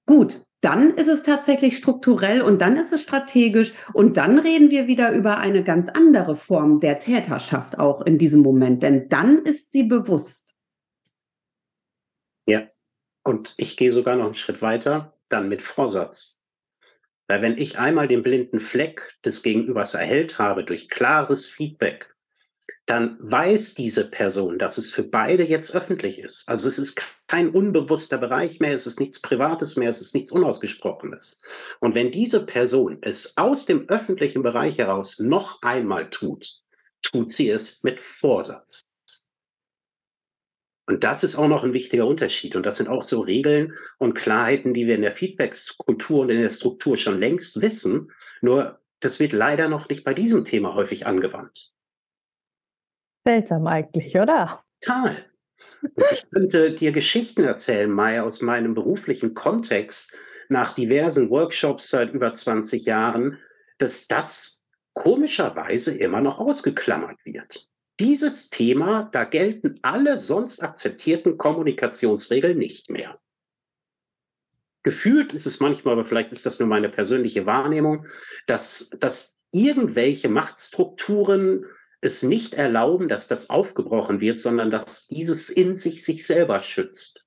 Gut, 0.06 0.40
dann 0.62 0.94
ist 0.94 1.06
es 1.06 1.22
tatsächlich 1.22 1.76
strukturell 1.76 2.40
und 2.40 2.62
dann 2.62 2.78
ist 2.78 2.92
es 2.92 3.02
strategisch 3.02 3.74
und 3.92 4.16
dann 4.16 4.38
reden 4.38 4.70
wir 4.70 4.86
wieder 4.86 5.12
über 5.12 5.36
eine 5.38 5.62
ganz 5.62 5.90
andere 5.90 6.34
Form 6.36 6.80
der 6.80 6.98
Täterschaft 6.98 7.78
auch 7.78 8.00
in 8.00 8.16
diesem 8.16 8.40
Moment, 8.40 8.82
denn 8.82 9.10
dann 9.10 9.44
ist 9.44 9.72
sie 9.72 9.84
bewusst. 9.84 10.56
Ja, 12.46 12.66
und 13.24 13.54
ich 13.58 13.76
gehe 13.76 13.92
sogar 13.92 14.16
noch 14.16 14.24
einen 14.24 14.34
Schritt 14.34 14.62
weiter, 14.62 15.18
dann 15.28 15.50
mit 15.50 15.60
Vorsatz. 15.60 16.40
Weil 17.28 17.42
wenn 17.42 17.58
ich 17.58 17.78
einmal 17.78 18.08
den 18.08 18.22
blinden 18.22 18.58
Fleck 18.58 19.18
des 19.22 19.42
Gegenübers 19.42 19.92
erhellt 19.92 20.38
habe 20.38 20.64
durch 20.64 20.88
klares 20.88 21.44
Feedback, 21.44 22.07
dann 22.88 23.18
weiß 23.20 23.74
diese 23.74 24.10
Person, 24.10 24.58
dass 24.58 24.78
es 24.78 24.90
für 24.90 25.02
beide 25.02 25.44
jetzt 25.44 25.76
öffentlich 25.76 26.18
ist. 26.18 26.48
Also 26.48 26.68
es 26.68 26.78
ist 26.78 26.98
kein 27.26 27.50
unbewusster 27.50 28.16
Bereich 28.16 28.60
mehr, 28.60 28.72
es 28.72 28.86
ist 28.86 28.98
nichts 28.98 29.20
Privates 29.20 29.76
mehr, 29.76 29.90
es 29.90 30.00
ist 30.00 30.14
nichts 30.14 30.32
Unausgesprochenes. 30.32 31.42
Und 31.80 31.94
wenn 31.94 32.10
diese 32.10 32.46
Person 32.46 32.96
es 33.02 33.36
aus 33.36 33.66
dem 33.66 33.90
öffentlichen 33.90 34.42
Bereich 34.42 34.78
heraus 34.78 35.18
noch 35.18 35.60
einmal 35.60 36.08
tut, 36.08 36.48
tut 37.02 37.30
sie 37.30 37.50
es 37.50 37.82
mit 37.82 38.00
Vorsatz. 38.00 38.80
Und 40.86 41.04
das 41.04 41.24
ist 41.24 41.36
auch 41.36 41.48
noch 41.48 41.64
ein 41.64 41.74
wichtiger 41.74 42.06
Unterschied. 42.06 42.56
Und 42.56 42.64
das 42.64 42.78
sind 42.78 42.88
auch 42.88 43.02
so 43.02 43.20
Regeln 43.20 43.74
und 43.98 44.14
Klarheiten, 44.14 44.72
die 44.72 44.86
wir 44.86 44.94
in 44.94 45.02
der 45.02 45.12
Feedback-Kultur 45.12 46.20
und 46.20 46.30
in 46.30 46.40
der 46.40 46.48
Struktur 46.48 46.96
schon 46.96 47.20
längst 47.20 47.60
wissen. 47.60 48.12
Nur 48.40 48.80
das 49.00 49.20
wird 49.20 49.34
leider 49.34 49.68
noch 49.68 49.90
nicht 49.90 50.04
bei 50.04 50.14
diesem 50.14 50.46
Thema 50.46 50.74
häufig 50.74 51.06
angewandt. 51.06 51.70
Seltsam 53.28 53.66
eigentlich, 53.66 54.16
oder? 54.16 54.64
Total. 54.80 55.22
Ich 56.10 56.24
könnte 56.30 56.74
dir 56.74 56.92
Geschichten 56.92 57.44
erzählen, 57.44 57.90
Mai, 57.90 58.22
aus 58.22 58.40
meinem 58.40 58.72
beruflichen 58.74 59.34
Kontext 59.34 60.14
nach 60.48 60.74
diversen 60.74 61.28
Workshops 61.28 61.90
seit 61.90 62.14
über 62.14 62.32
20 62.32 62.86
Jahren, 62.86 63.36
dass 63.76 64.08
das 64.08 64.64
komischerweise 64.94 65.94
immer 65.94 66.22
noch 66.22 66.38
ausgeklammert 66.38 67.18
wird. 67.26 67.68
Dieses 68.00 68.48
Thema, 68.48 69.10
da 69.12 69.24
gelten 69.24 69.78
alle 69.82 70.18
sonst 70.18 70.62
akzeptierten 70.62 71.36
Kommunikationsregeln 71.36 72.56
nicht 72.56 72.88
mehr. 72.88 73.20
Gefühlt 74.84 75.34
ist 75.34 75.44
es 75.44 75.60
manchmal, 75.60 75.92
aber 75.92 76.04
vielleicht 76.06 76.32
ist 76.32 76.46
das 76.46 76.60
nur 76.60 76.68
meine 76.68 76.88
persönliche 76.88 77.44
Wahrnehmung, 77.44 78.06
dass, 78.46 78.88
dass 78.98 79.38
irgendwelche 79.52 80.30
Machtstrukturen 80.30 81.66
es 82.00 82.22
nicht 82.22 82.54
erlauben, 82.54 83.08
dass 83.08 83.26
das 83.26 83.50
aufgebrochen 83.50 84.20
wird, 84.20 84.38
sondern 84.38 84.70
dass 84.70 85.06
dieses 85.08 85.50
in 85.50 85.74
sich 85.74 86.04
sich 86.04 86.26
selber 86.26 86.60
schützt. 86.60 87.26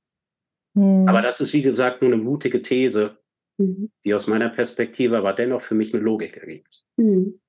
Mhm. 0.74 1.08
Aber 1.08 1.22
das 1.22 1.42
ist, 1.42 1.54
wie 1.54 1.62
gesagt, 1.62 2.01
nur 2.01 2.12
eine 2.12 2.22
mutige 2.22 2.62
These, 2.62 3.18
mhm. 3.58 3.92
die 4.04 4.13
aus 4.13 4.28
meiner 4.28 4.50
Perspektive 4.50 5.18
aber 5.18 5.34
dennoch 5.34 5.62
für 5.62 5.75
mich 5.75 5.94
eine 5.94 6.04
Logik 6.04 6.38
ergibt. 6.38 6.84
Mhm. 6.98 7.40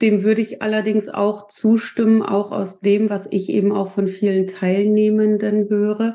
Dem 0.00 0.22
würde 0.22 0.40
ich 0.40 0.62
allerdings 0.62 1.10
auch 1.10 1.48
zustimmen, 1.48 2.22
auch 2.22 2.52
aus 2.52 2.80
dem, 2.80 3.10
was 3.10 3.28
ich 3.30 3.50
eben 3.50 3.70
auch 3.70 3.90
von 3.90 4.08
vielen 4.08 4.46
Teilnehmenden 4.46 5.68
höre. 5.68 6.14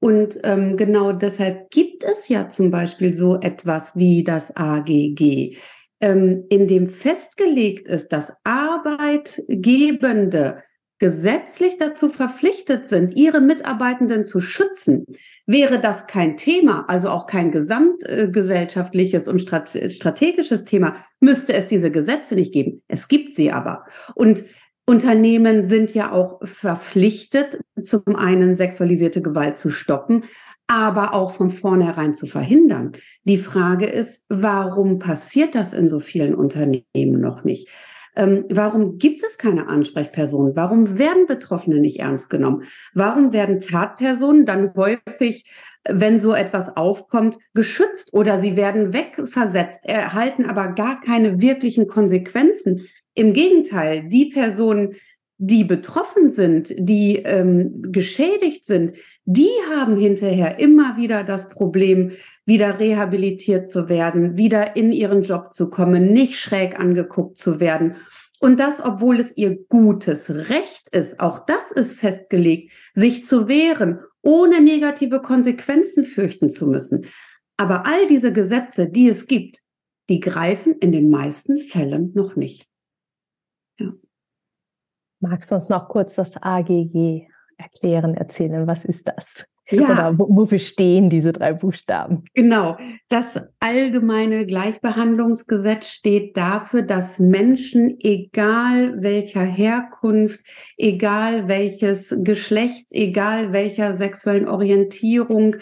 Und 0.00 0.38
ähm, 0.42 0.76
genau 0.76 1.12
deshalb 1.12 1.70
gibt 1.70 2.04
es 2.04 2.28
ja 2.28 2.50
zum 2.50 2.70
Beispiel 2.70 3.14
so 3.14 3.40
etwas 3.40 3.96
wie 3.96 4.22
das 4.22 4.54
AGG 4.54 5.56
ähm, 6.04 6.44
in 6.50 6.68
dem 6.68 6.90
festgelegt 6.90 7.88
ist, 7.88 8.12
dass 8.12 8.34
Arbeitgebende 8.44 10.62
gesetzlich 10.98 11.78
dazu 11.78 12.10
verpflichtet 12.10 12.86
sind, 12.86 13.16
ihre 13.16 13.40
Mitarbeitenden 13.40 14.26
zu 14.26 14.42
schützen, 14.42 15.06
wäre 15.46 15.80
das 15.80 16.06
kein 16.06 16.36
Thema, 16.36 16.84
also 16.88 17.08
auch 17.08 17.26
kein 17.26 17.52
gesamtgesellschaftliches 17.52 19.28
und 19.28 19.40
strategisches 19.40 20.66
Thema, 20.66 20.96
müsste 21.20 21.54
es 21.54 21.68
diese 21.68 21.90
Gesetze 21.90 22.34
nicht 22.34 22.52
geben. 22.52 22.82
Es 22.86 23.08
gibt 23.08 23.32
sie 23.32 23.50
aber. 23.50 23.86
Und 24.14 24.44
Unternehmen 24.86 25.66
sind 25.66 25.94
ja 25.94 26.12
auch 26.12 26.38
verpflichtet, 26.44 27.60
zum 27.82 28.02
einen 28.14 28.56
sexualisierte 28.56 29.22
Gewalt 29.22 29.56
zu 29.56 29.70
stoppen, 29.70 30.24
aber 30.66 31.14
auch 31.14 31.32
von 31.32 31.50
vornherein 31.50 32.14
zu 32.14 32.26
verhindern. 32.26 32.92
Die 33.24 33.38
Frage 33.38 33.86
ist, 33.86 34.24
warum 34.28 34.98
passiert 34.98 35.54
das 35.54 35.72
in 35.72 35.88
so 35.88 36.00
vielen 36.00 36.34
Unternehmen 36.34 37.20
noch 37.20 37.44
nicht? 37.44 37.68
Ähm, 38.16 38.44
warum 38.48 38.98
gibt 38.98 39.24
es 39.24 39.38
keine 39.38 39.68
Ansprechpersonen? 39.68 40.54
Warum 40.54 40.98
werden 40.98 41.26
Betroffene 41.26 41.80
nicht 41.80 42.00
ernst 42.00 42.30
genommen? 42.30 42.62
Warum 42.94 43.32
werden 43.32 43.60
Tatpersonen 43.60 44.46
dann 44.46 44.72
häufig, 44.76 45.50
wenn 45.88 46.18
so 46.18 46.32
etwas 46.32 46.76
aufkommt, 46.76 47.38
geschützt 47.54 48.14
oder 48.14 48.40
sie 48.40 48.56
werden 48.56 48.92
wegversetzt, 48.92 49.84
erhalten 49.84 50.46
aber 50.46 50.68
gar 50.68 51.00
keine 51.00 51.40
wirklichen 51.40 51.86
Konsequenzen? 51.88 52.86
Im 53.14 53.32
Gegenteil, 53.32 54.08
die 54.08 54.26
Personen, 54.26 54.94
die 55.38 55.64
betroffen 55.64 56.30
sind, 56.30 56.72
die 56.78 57.16
ähm, 57.16 57.82
geschädigt 57.90 58.64
sind, 58.64 58.96
die 59.26 59.50
haben 59.70 59.96
hinterher 59.96 60.58
immer 60.58 60.96
wieder 60.96 61.24
das 61.24 61.48
Problem, 61.48 62.12
wieder 62.44 62.78
rehabilitiert 62.78 63.68
zu 63.70 63.88
werden, 63.88 64.36
wieder 64.36 64.76
in 64.76 64.92
ihren 64.92 65.22
Job 65.22 65.54
zu 65.54 65.70
kommen, 65.70 66.12
nicht 66.12 66.36
schräg 66.36 66.78
angeguckt 66.78 67.38
zu 67.38 67.58
werden. 67.58 67.96
Und 68.40 68.60
das, 68.60 68.84
obwohl 68.84 69.20
es 69.20 69.36
ihr 69.36 69.56
gutes 69.68 70.28
Recht 70.28 70.90
ist, 70.90 71.20
auch 71.20 71.46
das 71.46 71.72
ist 71.72 71.98
festgelegt, 71.98 72.72
sich 72.92 73.24
zu 73.24 73.48
wehren, 73.48 74.00
ohne 74.20 74.60
negative 74.60 75.20
Konsequenzen 75.20 76.04
fürchten 76.04 76.50
zu 76.50 76.66
müssen. 76.66 77.06
Aber 77.56 77.86
all 77.86 78.06
diese 78.08 78.32
Gesetze, 78.32 78.88
die 78.88 79.08
es 79.08 79.26
gibt, 79.26 79.62
die 80.10 80.20
greifen 80.20 80.74
in 80.80 80.92
den 80.92 81.08
meisten 81.08 81.58
Fällen 81.58 82.12
noch 82.14 82.36
nicht. 82.36 82.68
Magst 85.20 85.50
du 85.50 85.54
uns 85.54 85.70
noch 85.70 85.88
kurz 85.88 86.16
das 86.16 86.36
AGG 86.42 87.28
erklären, 87.58 88.14
erzählen? 88.14 88.66
Was 88.66 88.84
ist 88.84 89.08
das? 89.08 89.44
Ja. 89.70 89.82
Oder 89.82 90.18
wofür 90.18 90.58
stehen 90.58 91.08
diese 91.08 91.32
drei 91.32 91.54
Buchstaben? 91.54 92.24
Genau. 92.34 92.76
Das 93.08 93.40
allgemeine 93.60 94.44
Gleichbehandlungsgesetz 94.44 95.88
steht 95.88 96.36
dafür, 96.36 96.82
dass 96.82 97.18
Menschen, 97.18 97.96
egal 98.00 99.02
welcher 99.02 99.44
Herkunft, 99.44 100.40
egal 100.76 101.48
welches 101.48 102.14
Geschlechts, 102.18 102.90
egal 102.92 103.52
welcher 103.54 103.96
sexuellen 103.96 104.48
Orientierung, 104.48 105.56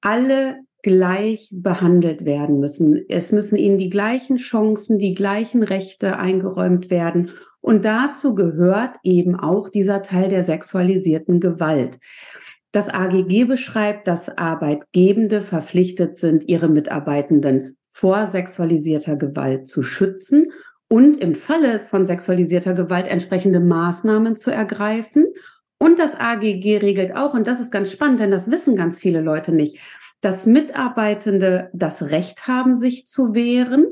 alle 0.00 0.58
gleich 0.84 1.48
behandelt 1.52 2.24
werden 2.24 2.58
müssen. 2.58 3.04
Es 3.08 3.32
müssen 3.32 3.56
ihnen 3.56 3.78
die 3.78 3.90
gleichen 3.90 4.36
Chancen, 4.36 4.98
die 4.98 5.14
gleichen 5.14 5.62
Rechte 5.62 6.18
eingeräumt 6.18 6.90
werden 6.90 7.30
und 7.62 7.84
dazu 7.84 8.34
gehört 8.34 8.96
eben 9.04 9.36
auch 9.38 9.70
dieser 9.70 10.02
Teil 10.02 10.28
der 10.28 10.44
sexualisierten 10.44 11.40
Gewalt. 11.40 11.98
Das 12.72 12.88
AGG 12.88 13.44
beschreibt, 13.44 14.08
dass 14.08 14.36
Arbeitgebende 14.36 15.42
verpflichtet 15.42 16.16
sind, 16.16 16.48
ihre 16.48 16.68
Mitarbeitenden 16.68 17.76
vor 17.90 18.26
sexualisierter 18.26 19.16
Gewalt 19.16 19.68
zu 19.68 19.82
schützen 19.82 20.50
und 20.88 21.16
im 21.18 21.34
Falle 21.34 21.78
von 21.78 22.04
sexualisierter 22.04 22.74
Gewalt 22.74 23.06
entsprechende 23.06 23.60
Maßnahmen 23.60 24.36
zu 24.36 24.50
ergreifen. 24.50 25.26
Und 25.78 25.98
das 25.98 26.14
AGG 26.18 26.78
regelt 26.78 27.14
auch, 27.14 27.34
und 27.34 27.46
das 27.46 27.60
ist 27.60 27.70
ganz 27.70 27.92
spannend, 27.92 28.20
denn 28.20 28.30
das 28.30 28.50
wissen 28.50 28.74
ganz 28.74 28.98
viele 28.98 29.20
Leute 29.20 29.52
nicht, 29.52 29.78
dass 30.20 30.46
Mitarbeitende 30.46 31.70
das 31.72 32.02
Recht 32.04 32.48
haben, 32.48 32.74
sich 32.74 33.06
zu 33.06 33.34
wehren 33.34 33.86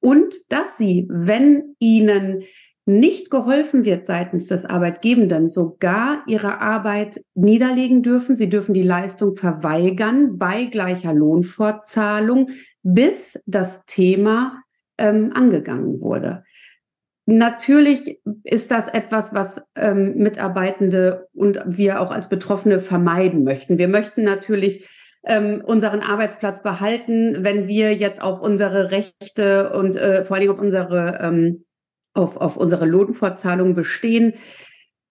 und 0.00 0.34
dass 0.50 0.76
sie, 0.76 1.06
wenn 1.08 1.74
ihnen 1.78 2.42
nicht 2.86 3.32
geholfen 3.32 3.84
wird 3.84 4.06
seitens 4.06 4.46
des 4.46 4.64
Arbeitgebenden, 4.64 5.50
sogar 5.50 6.22
ihre 6.28 6.60
Arbeit 6.60 7.20
niederlegen 7.34 8.04
dürfen. 8.04 8.36
Sie 8.36 8.48
dürfen 8.48 8.74
die 8.74 8.84
Leistung 8.84 9.36
verweigern 9.36 10.38
bei 10.38 10.66
gleicher 10.66 11.12
Lohnfortzahlung, 11.12 12.50
bis 12.84 13.42
das 13.44 13.84
Thema 13.86 14.62
ähm, 14.98 15.32
angegangen 15.34 16.00
wurde. 16.00 16.44
Natürlich 17.26 18.20
ist 18.44 18.70
das 18.70 18.88
etwas, 18.88 19.34
was 19.34 19.60
ähm, 19.74 20.14
Mitarbeitende 20.14 21.26
und 21.34 21.58
wir 21.66 22.00
auch 22.00 22.12
als 22.12 22.28
Betroffene 22.28 22.78
vermeiden 22.78 23.42
möchten. 23.42 23.78
Wir 23.78 23.88
möchten 23.88 24.22
natürlich 24.22 24.88
ähm, 25.26 25.60
unseren 25.64 26.00
Arbeitsplatz 26.00 26.62
behalten, 26.62 27.38
wenn 27.40 27.66
wir 27.66 27.94
jetzt 27.94 28.22
auf 28.22 28.40
unsere 28.40 28.92
Rechte 28.92 29.72
und 29.72 29.96
äh, 29.96 30.24
vor 30.24 30.36
allem 30.36 30.50
auf 30.52 30.60
unsere 30.60 31.18
ähm, 31.20 31.65
auf, 32.16 32.36
auf 32.36 32.56
unsere 32.56 32.86
Lohnfortzahlung 32.86 33.74
bestehen. 33.74 34.34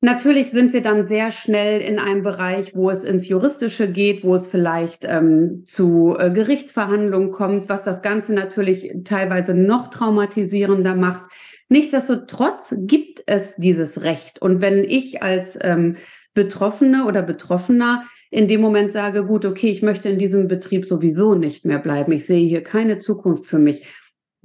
Natürlich 0.02 0.52
sind 0.52 0.74
wir 0.74 0.82
dann 0.82 1.08
sehr 1.08 1.32
schnell 1.32 1.82
in 1.82 1.98
einem 1.98 2.22
Bereich, 2.22 2.76
wo 2.76 2.92
es 2.92 3.04
ins 3.04 3.28
Juristische 3.28 3.92
geht, 3.92 4.24
wo 4.24 4.36
es 4.36 4.46
vielleicht 4.46 5.04
ähm, 5.04 5.64
zu 5.66 6.16
äh, 6.20 6.30
Gerichtsverhandlungen 6.30 7.32
kommt, 7.32 7.70
was 7.70 7.84
das 7.84 8.02
Ganze 8.02 8.34
natürlich 8.34 8.92
teilweise 9.04 9.56
noch 9.56 9.88
traumatisierender 9.90 10.96
macht. 10.96 11.24
Nichtsdestotrotz 11.70 12.76
gibt 12.78 13.24
es 13.26 13.56
dieses 13.56 14.04
Recht. 14.04 14.40
Und 14.40 14.62
wenn 14.62 14.84
ich 14.84 15.24
als 15.24 15.58
ähm, 15.62 15.96
Betroffene 16.36 17.06
oder 17.06 17.24
Betroffener 17.24 18.06
in 18.30 18.48
dem 18.48 18.62
Moment 18.62 18.92
sage, 18.92 19.26
gut, 19.26 19.46
okay, 19.46 19.70
ich 19.70 19.82
möchte 19.82 20.10
in 20.10 20.20
diesem 20.20 20.48
Betrieb 20.48 20.86
sowieso 20.86 21.34
nicht 21.34 21.66
mehr 21.66 21.80
bleiben, 21.80 22.12
ich 22.12 22.26
sehe 22.26 22.46
hier 22.48 22.62
keine 22.62 23.00
Zukunft 23.00 23.48
für 23.48 23.58
mich, 23.58 23.88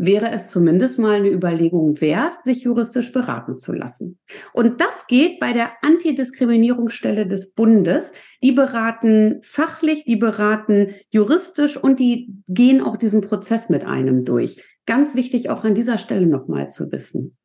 wäre 0.00 0.30
es 0.30 0.49
zumindest 0.49 0.99
mal 0.99 1.16
eine 1.16 1.28
Überlegung 1.28 2.00
wert, 2.00 2.40
sich 2.42 2.62
juristisch 2.62 3.12
beraten 3.12 3.57
zu 3.57 3.75
lassen. 3.75 4.19
Und 4.54 4.80
das 4.80 5.07
geht 5.09 5.38
bei 5.40 5.52
der 5.52 5.73
Antidiskriminierungsstelle 5.83 7.26
des 7.26 7.52
Bundes. 7.52 8.12
Die 8.42 8.52
beraten 8.52 9.40
fachlich, 9.42 10.04
die 10.07 10.16
beraten 10.16 10.95
juristisch 11.11 11.76
und 11.76 12.00
die 12.00 12.35
gehen 12.49 12.80
auch 12.80 12.97
diesen 12.97 13.21
Prozess 13.21 13.69
mit 13.69 13.85
einem 13.85 14.25
durch. 14.25 14.64
Ganz 14.87 15.14
wichtig 15.14 15.50
auch 15.50 15.64
an 15.64 15.75
dieser 15.75 15.99
Stelle 15.99 16.26
nochmal 16.26 16.71
zu 16.71 16.90
wissen. 16.90 17.37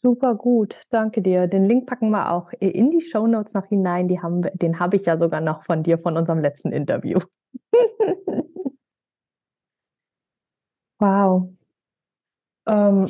Super 0.00 0.34
gut, 0.34 0.80
danke 0.88 1.20
dir. 1.20 1.46
Den 1.46 1.68
Link 1.68 1.86
packen 1.86 2.08
wir 2.08 2.32
auch 2.32 2.52
in 2.58 2.90
die 2.90 3.02
Show 3.02 3.26
Notes 3.26 3.52
noch 3.52 3.66
hinein. 3.66 4.08
Die 4.08 4.20
haben, 4.20 4.42
den 4.54 4.80
habe 4.80 4.96
ich 4.96 5.04
ja 5.04 5.18
sogar 5.18 5.42
noch 5.42 5.64
von 5.64 5.82
dir 5.82 5.98
von 5.98 6.16
unserem 6.16 6.40
letzten 6.40 6.72
Interview. 6.72 7.18
Wow. 11.02 11.48
Ähm, 12.68 13.06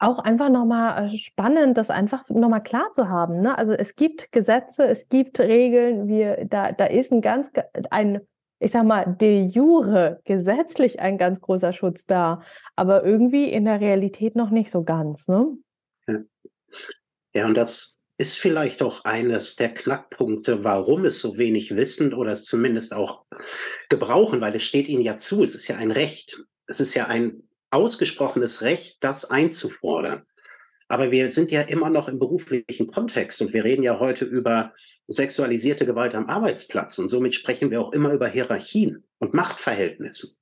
auch 0.00 0.18
einfach 0.18 0.48
nochmal 0.48 1.06
äh, 1.06 1.16
spannend, 1.16 1.78
das 1.78 1.88
einfach 1.88 2.28
nochmal 2.28 2.64
klar 2.64 2.90
zu 2.92 3.08
haben. 3.08 3.42
Ne? 3.42 3.56
Also 3.56 3.72
es 3.72 3.94
gibt 3.94 4.32
Gesetze, 4.32 4.84
es 4.88 5.08
gibt 5.08 5.38
Regeln, 5.38 6.08
wir, 6.08 6.44
da, 6.46 6.72
da 6.72 6.86
ist 6.86 7.12
ein 7.12 7.20
ganz, 7.20 7.48
ein, 7.90 8.20
ich 8.58 8.72
sag 8.72 8.84
mal, 8.84 9.04
de 9.20 9.44
jure, 9.44 10.20
gesetzlich 10.24 10.98
ein 10.98 11.16
ganz 11.16 11.40
großer 11.40 11.72
Schutz 11.72 12.06
da, 12.06 12.42
aber 12.74 13.04
irgendwie 13.04 13.44
in 13.44 13.66
der 13.66 13.80
Realität 13.80 14.34
noch 14.34 14.50
nicht 14.50 14.72
so 14.72 14.82
ganz, 14.82 15.28
ne? 15.28 15.56
Ja, 16.08 16.18
ja 17.36 17.46
und 17.46 17.56
das 17.56 18.02
ist 18.16 18.36
vielleicht 18.36 18.82
auch 18.82 19.04
eines 19.04 19.54
der 19.54 19.72
Knackpunkte, 19.72 20.64
warum 20.64 21.04
es 21.04 21.20
so 21.20 21.38
wenig 21.38 21.76
wissen 21.76 22.14
oder 22.14 22.32
es 22.32 22.44
zumindest 22.44 22.92
auch 22.92 23.26
gebrauchen, 23.88 24.40
weil 24.40 24.56
es 24.56 24.64
steht 24.64 24.88
ihnen 24.88 25.02
ja 25.02 25.16
zu, 25.16 25.44
es 25.44 25.54
ist 25.54 25.68
ja 25.68 25.76
ein 25.76 25.92
Recht 25.92 26.44
es 26.68 26.80
ist 26.80 26.94
ja 26.94 27.06
ein 27.06 27.42
ausgesprochenes 27.70 28.62
Recht, 28.62 28.98
das 29.00 29.24
einzufordern. 29.24 30.24
Aber 30.86 31.10
wir 31.10 31.30
sind 31.30 31.50
ja 31.50 31.62
immer 31.62 31.90
noch 31.90 32.08
im 32.08 32.18
beruflichen 32.18 32.86
Kontext 32.90 33.42
und 33.42 33.52
wir 33.52 33.64
reden 33.64 33.82
ja 33.82 33.98
heute 33.98 34.24
über 34.24 34.72
sexualisierte 35.06 35.84
Gewalt 35.84 36.14
am 36.14 36.26
Arbeitsplatz 36.26 36.98
und 36.98 37.08
somit 37.08 37.34
sprechen 37.34 37.70
wir 37.70 37.80
auch 37.80 37.92
immer 37.92 38.12
über 38.12 38.28
Hierarchien 38.28 39.04
und 39.18 39.34
Machtverhältnissen. 39.34 40.38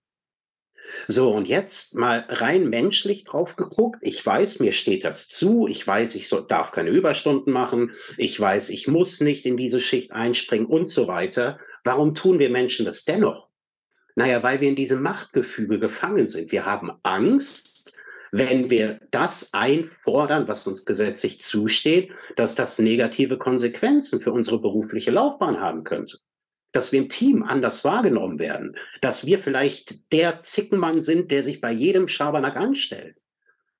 So, 1.09 1.33
und 1.33 1.49
jetzt 1.49 1.95
mal 1.95 2.25
rein 2.29 2.69
menschlich 2.69 3.25
drauf 3.25 3.57
geguckt. 3.57 3.99
Ich 4.03 4.25
weiß, 4.25 4.61
mir 4.61 4.73
steht 4.73 5.05
das 5.05 5.27
zu. 5.27 5.67
Ich 5.67 5.85
weiß, 5.85 6.15
ich 6.15 6.29
so, 6.29 6.41
darf 6.41 6.71
keine 6.71 6.91
Überstunden 6.91 7.53
machen. 7.53 7.93
Ich 8.17 8.39
weiß, 8.39 8.71
ich 8.71 8.87
muss 8.87 9.21
nicht 9.21 9.47
in 9.47 9.57
diese 9.57 9.81
Schicht 9.81 10.13
einspringen 10.13 10.67
und 10.67 10.89
so 10.89 11.09
weiter. 11.09 11.59
Warum 11.83 12.15
tun 12.15 12.39
wir 12.39 12.51
Menschen 12.51 12.87
das 12.87 13.05
dennoch? 13.05 13.46
Naja, 14.17 14.43
weil 14.43 14.61
wir 14.63 14.69
in 14.69 14.77
diesem 14.77 15.03
Machtgefüge 15.03 15.79
gefangen 15.79 16.27
sind. 16.27 16.51
Wir 16.51 16.65
haben 16.65 16.91
Angst, 17.03 17.93
wenn 18.33 18.71
wir 18.71 18.99
das 19.11 19.53
einfordern, 19.53 20.49
was 20.49 20.67
uns 20.67 20.87
gesetzlich 20.87 21.41
zusteht, 21.41 22.13
dass 22.35 22.55
das 22.55 22.79
negative 22.79 23.37
Konsequenzen 23.37 24.21
für 24.23 24.33
unsere 24.33 24.61
berufliche 24.61 25.11
Laufbahn 25.11 25.61
haben 25.61 25.85
könnte. 25.85 26.19
Dass 26.73 26.93
wir 26.93 26.99
im 26.99 27.11
Team 27.11 27.43
anders 27.43 27.85
wahrgenommen 27.85 28.39
werden. 28.39 28.77
Dass 29.03 29.27
wir 29.27 29.39
vielleicht 29.39 30.13
der 30.13 30.41
Zickenmann 30.41 31.03
sind, 31.03 31.31
der 31.31 31.43
sich 31.43 31.61
bei 31.61 31.71
jedem 31.71 32.09
Schabernack 32.09 32.57
anstellt. 32.57 33.19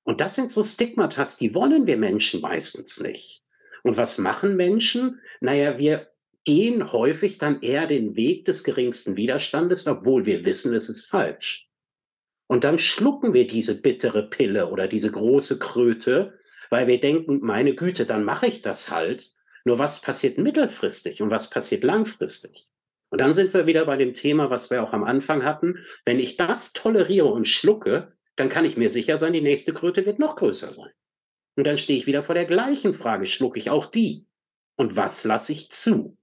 Und 0.03 0.21
das 0.21 0.35
sind 0.35 0.51
so 0.51 0.63
Stigmatas, 0.63 1.37
die 1.37 1.55
wollen 1.55 1.87
wir 1.87 1.97
Menschen 1.97 2.41
meistens 2.41 2.99
nicht. 2.99 3.43
Und 3.83 3.97
was 3.97 4.19
machen 4.19 4.55
Menschen? 4.55 5.19
Naja, 5.41 5.79
wir 5.79 6.11
gehen 6.47 6.93
häufig 6.93 7.39
dann 7.39 7.59
eher 7.59 7.87
den 7.87 8.15
Weg 8.15 8.45
des 8.45 8.63
geringsten 8.63 9.17
Widerstandes, 9.17 9.85
obwohl 9.85 10.25
wir 10.25 10.45
wissen, 10.45 10.73
es 10.73 10.87
ist 10.87 11.05
falsch. 11.05 11.69
Und 12.47 12.63
dann 12.63 12.79
schlucken 12.79 13.33
wir 13.33 13.47
diese 13.47 13.81
bittere 13.81 14.29
Pille 14.29 14.69
oder 14.69 14.87
diese 14.87 15.11
große 15.11 15.59
Kröte, 15.59 16.39
weil 16.69 16.87
wir 16.87 17.01
denken, 17.01 17.41
meine 17.41 17.75
Güte, 17.75 18.05
dann 18.05 18.23
mache 18.23 18.47
ich 18.47 18.61
das 18.61 18.89
halt. 18.89 19.33
Nur 19.65 19.77
was 19.77 19.99
passiert 19.99 20.37
mittelfristig 20.37 21.21
und 21.21 21.31
was 21.31 21.49
passiert 21.49 21.83
langfristig? 21.83 22.69
Und 23.09 23.19
dann 23.19 23.33
sind 23.33 23.53
wir 23.53 23.67
wieder 23.67 23.85
bei 23.85 23.97
dem 23.97 24.13
Thema, 24.13 24.49
was 24.49 24.69
wir 24.69 24.81
auch 24.81 24.93
am 24.93 25.03
Anfang 25.03 25.43
hatten. 25.43 25.79
Wenn 26.05 26.17
ich 26.17 26.37
das 26.37 26.71
toleriere 26.71 27.27
und 27.27 27.49
schlucke, 27.49 28.13
dann 28.37 28.47
kann 28.47 28.63
ich 28.63 28.77
mir 28.77 28.89
sicher 28.89 29.17
sein, 29.17 29.33
die 29.33 29.41
nächste 29.41 29.73
Kröte 29.73 30.05
wird 30.05 30.17
noch 30.17 30.37
größer 30.37 30.73
sein. 30.73 30.93
Und 31.57 31.67
dann 31.67 31.77
stehe 31.77 31.99
ich 31.99 32.07
wieder 32.07 32.23
vor 32.23 32.35
der 32.35 32.45
gleichen 32.45 32.93
Frage, 32.93 33.25
schlucke 33.25 33.59
ich 33.59 33.69
auch 33.69 33.87
die? 33.87 34.25
Und 34.77 34.95
was 34.95 35.25
lasse 35.25 35.51
ich 35.51 35.69
zu? 35.69 36.17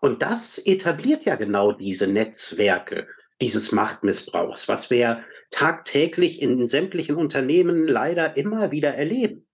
Und 0.00 0.22
das 0.22 0.58
etabliert 0.58 1.24
ja 1.24 1.36
genau 1.36 1.72
diese 1.72 2.06
Netzwerke 2.06 3.08
dieses 3.42 3.72
Machtmissbrauchs, 3.72 4.68
was 4.68 4.88
wir 4.88 5.24
tagtäglich 5.50 6.40
in 6.40 6.68
sämtlichen 6.68 7.16
Unternehmen 7.16 7.88
leider 7.88 8.36
immer 8.36 8.70
wieder 8.70 8.94
erleben. 8.94 9.48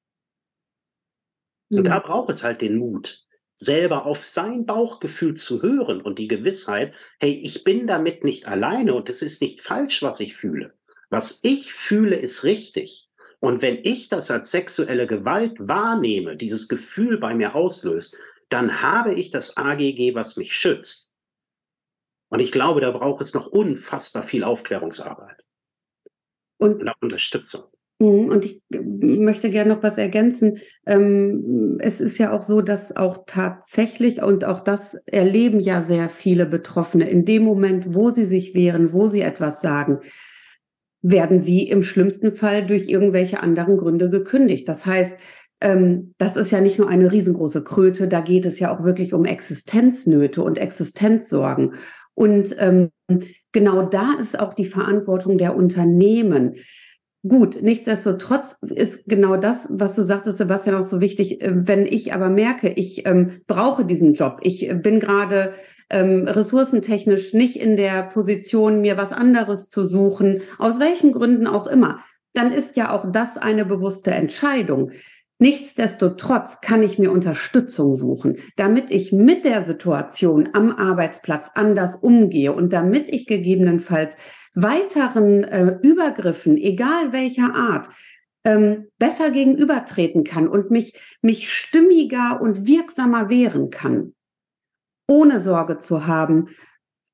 Und 1.70 1.84
da 1.84 1.98
mhm. 1.98 2.02
braucht 2.02 2.30
es 2.30 2.42
halt 2.42 2.60
den 2.60 2.76
Mut, 2.76 3.26
selber 3.54 4.04
auf 4.04 4.28
sein 4.28 4.66
Bauchgefühl 4.66 5.34
zu 5.34 5.62
hören 5.62 6.02
und 6.02 6.18
die 6.18 6.28
Gewissheit, 6.28 6.94
hey, 7.18 7.32
ich 7.32 7.64
bin 7.64 7.86
damit 7.86 8.24
nicht 8.24 8.46
alleine 8.46 8.92
und 8.94 9.08
es 9.08 9.22
ist 9.22 9.40
nicht 9.40 9.62
falsch, 9.62 10.02
was 10.02 10.20
ich 10.20 10.36
fühle. 10.36 10.74
Was 11.08 11.40
ich 11.42 11.72
fühle, 11.72 12.16
ist 12.16 12.44
richtig. 12.44 13.08
Und 13.40 13.62
wenn 13.62 13.78
ich 13.82 14.10
das 14.10 14.30
als 14.30 14.50
sexuelle 14.50 15.06
Gewalt 15.06 15.56
wahrnehme, 15.60 16.36
dieses 16.36 16.68
Gefühl 16.68 17.18
bei 17.18 17.34
mir 17.34 17.54
auslöst, 17.54 18.16
dann 18.48 18.82
habe 18.82 19.14
ich 19.14 19.30
das 19.30 19.56
AGG, 19.56 20.14
was 20.14 20.36
mich 20.36 20.54
schützt. 20.54 21.14
Und 22.30 22.40
ich 22.40 22.52
glaube, 22.52 22.80
da 22.80 22.90
braucht 22.90 23.22
es 23.22 23.34
noch 23.34 23.46
unfassbar 23.46 24.22
viel 24.22 24.44
Aufklärungsarbeit 24.44 25.42
und, 26.58 26.80
und 26.80 26.92
Unterstützung. 27.00 27.64
Mhm, 28.00 28.28
und 28.28 28.44
ich 28.44 28.62
möchte 28.70 29.50
gerne 29.50 29.74
noch 29.74 29.82
was 29.82 29.98
ergänzen. 29.98 30.58
Ähm, 30.86 31.78
es 31.80 32.00
ist 32.00 32.18
ja 32.18 32.32
auch 32.32 32.42
so, 32.42 32.60
dass 32.60 32.94
auch 32.94 33.24
tatsächlich, 33.26 34.22
und 34.22 34.44
auch 34.44 34.60
das 34.60 34.94
erleben 35.06 35.60
ja 35.60 35.80
sehr 35.80 36.08
viele 36.08 36.46
Betroffene, 36.46 37.08
in 37.08 37.24
dem 37.24 37.42
Moment, 37.42 37.94
wo 37.94 38.10
sie 38.10 38.24
sich 38.24 38.54
wehren, 38.54 38.92
wo 38.92 39.06
sie 39.08 39.22
etwas 39.22 39.60
sagen, 39.60 40.00
werden 41.00 41.40
sie 41.40 41.68
im 41.68 41.82
schlimmsten 41.82 42.32
Fall 42.32 42.66
durch 42.66 42.88
irgendwelche 42.88 43.40
anderen 43.40 43.76
Gründe 43.76 44.10
gekündigt. 44.10 44.68
Das 44.68 44.84
heißt, 44.84 45.16
ähm, 45.60 46.14
das 46.18 46.36
ist 46.36 46.50
ja 46.50 46.60
nicht 46.60 46.78
nur 46.78 46.88
eine 46.88 47.10
riesengroße 47.10 47.64
Kröte, 47.64 48.08
da 48.08 48.20
geht 48.20 48.46
es 48.46 48.58
ja 48.58 48.74
auch 48.74 48.84
wirklich 48.84 49.12
um 49.14 49.24
Existenznöte 49.24 50.42
und 50.42 50.58
Existenzsorgen. 50.58 51.74
Und 52.14 52.54
ähm, 52.58 52.90
genau 53.52 53.82
da 53.82 54.14
ist 54.20 54.38
auch 54.38 54.54
die 54.54 54.64
Verantwortung 54.64 55.38
der 55.38 55.56
Unternehmen. 55.56 56.54
Gut, 57.26 57.60
nichtsdestotrotz 57.60 58.56
ist 58.62 59.06
genau 59.06 59.36
das, 59.36 59.66
was 59.70 59.96
du 59.96 60.02
sagtest, 60.02 60.38
Sebastian, 60.38 60.76
auch 60.76 60.86
so 60.86 61.00
wichtig. 61.00 61.42
Äh, 61.42 61.66
wenn 61.66 61.84
ich 61.84 62.12
aber 62.14 62.30
merke, 62.30 62.68
ich 62.68 63.06
ähm, 63.06 63.40
brauche 63.46 63.84
diesen 63.84 64.14
Job, 64.14 64.38
ich 64.42 64.72
bin 64.82 65.00
gerade 65.00 65.54
ähm, 65.90 66.28
ressourcentechnisch 66.28 67.34
nicht 67.34 67.56
in 67.56 67.76
der 67.76 68.04
Position, 68.04 68.80
mir 68.80 68.96
was 68.96 69.12
anderes 69.12 69.68
zu 69.68 69.84
suchen, 69.84 70.42
aus 70.58 70.78
welchen 70.78 71.12
Gründen 71.12 71.46
auch 71.46 71.66
immer, 71.66 72.00
dann 72.34 72.52
ist 72.52 72.76
ja 72.76 72.92
auch 72.92 73.10
das 73.10 73.36
eine 73.36 73.64
bewusste 73.64 74.12
Entscheidung 74.12 74.92
Nichtsdestotrotz 75.40 76.60
kann 76.60 76.82
ich 76.82 76.98
mir 76.98 77.12
Unterstützung 77.12 77.94
suchen, 77.94 78.38
damit 78.56 78.90
ich 78.90 79.12
mit 79.12 79.44
der 79.44 79.62
Situation 79.62 80.48
am 80.52 80.72
Arbeitsplatz 80.72 81.52
anders 81.54 81.94
umgehe 81.96 82.52
und 82.52 82.72
damit 82.72 83.08
ich 83.08 83.26
gegebenenfalls 83.26 84.16
weiteren 84.54 85.44
äh, 85.44 85.78
Übergriffen, 85.82 86.56
egal 86.56 87.12
welcher 87.12 87.54
Art, 87.54 87.88
ähm, 88.44 88.88
besser 88.98 89.30
gegenübertreten 89.30 90.24
kann 90.24 90.48
und 90.48 90.72
mich, 90.72 90.98
mich 91.22 91.52
stimmiger 91.52 92.40
und 92.40 92.66
wirksamer 92.66 93.30
wehren 93.30 93.70
kann, 93.70 94.14
ohne 95.06 95.40
Sorge 95.40 95.78
zu 95.78 96.08
haben, 96.08 96.48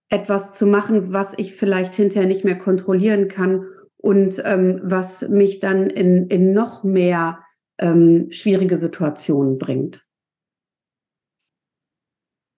etwas 0.08 0.54
zu 0.54 0.66
machen, 0.66 1.12
was 1.12 1.34
ich 1.36 1.54
vielleicht 1.54 1.94
hinterher 1.94 2.28
nicht 2.28 2.44
mehr 2.44 2.58
kontrollieren 2.58 3.28
kann 3.28 3.66
und 3.98 4.40
ähm, 4.46 4.80
was 4.82 5.28
mich 5.28 5.60
dann 5.60 5.90
in, 5.90 6.28
in 6.28 6.52
noch 6.52 6.84
mehr 6.84 7.40
ähm, 7.78 8.30
schwierige 8.30 8.76
Situationen 8.76 9.58
bringt. 9.58 10.04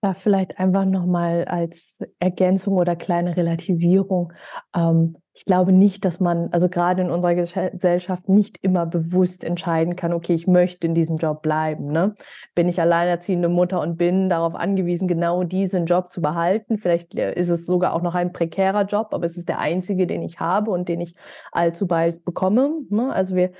Da 0.01 0.13
vielleicht 0.13 0.59
einfach 0.59 0.85
nochmal 0.85 1.45
als 1.45 1.97
Ergänzung 2.19 2.75
oder 2.75 2.95
kleine 2.95 3.35
Relativierung. 3.35 4.31
Ähm, 4.75 5.17
ich 5.33 5.45
glaube 5.45 5.71
nicht, 5.71 6.05
dass 6.05 6.19
man, 6.19 6.49
also 6.51 6.69
gerade 6.69 7.01
in 7.01 7.09
unserer 7.09 7.33
Gesellschaft, 7.33 8.29
nicht 8.29 8.59
immer 8.61 8.85
bewusst 8.85 9.43
entscheiden 9.43 9.95
kann, 9.95 10.13
okay, 10.13 10.33
ich 10.33 10.45
möchte 10.45 10.85
in 10.85 10.93
diesem 10.93 11.17
Job 11.17 11.41
bleiben. 11.41 11.87
Ne? 11.87 12.13
Bin 12.53 12.69
ich 12.69 12.79
alleinerziehende 12.79 13.49
Mutter 13.49 13.81
und 13.81 13.97
bin 13.97 14.29
darauf 14.29 14.53
angewiesen, 14.53 15.07
genau 15.07 15.43
diesen 15.43 15.87
Job 15.87 16.11
zu 16.11 16.21
behalten. 16.21 16.77
Vielleicht 16.77 17.15
äh, 17.15 17.33
ist 17.33 17.49
es 17.49 17.65
sogar 17.65 17.93
auch 17.93 18.03
noch 18.03 18.13
ein 18.13 18.33
prekärer 18.33 18.85
Job, 18.85 19.09
aber 19.11 19.25
es 19.25 19.35
ist 19.35 19.49
der 19.49 19.59
einzige, 19.59 20.05
den 20.05 20.21
ich 20.21 20.39
habe 20.39 20.69
und 20.69 20.89
den 20.89 21.01
ich 21.01 21.15
allzu 21.51 21.87
bald 21.87 22.23
bekomme. 22.23 22.71
Ne? 22.89 23.11
Also 23.11 23.35
wir 23.35 23.51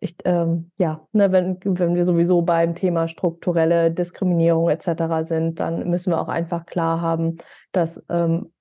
ich, 0.00 0.16
ähm, 0.24 0.70
ja, 0.78 1.06
ne, 1.12 1.32
wenn, 1.32 1.58
wenn 1.64 1.94
wir 1.94 2.04
sowieso 2.04 2.42
beim 2.42 2.74
Thema 2.74 3.08
strukturelle 3.08 3.90
Diskriminierung 3.90 4.68
etc. 4.68 5.26
sind, 5.26 5.60
dann 5.60 5.88
müssen 5.90 6.12
wir 6.12 6.20
auch 6.20 6.28
einfach 6.28 6.66
klar 6.66 7.00
haben, 7.00 7.38
dass 7.72 8.00
ähm, 8.08 8.52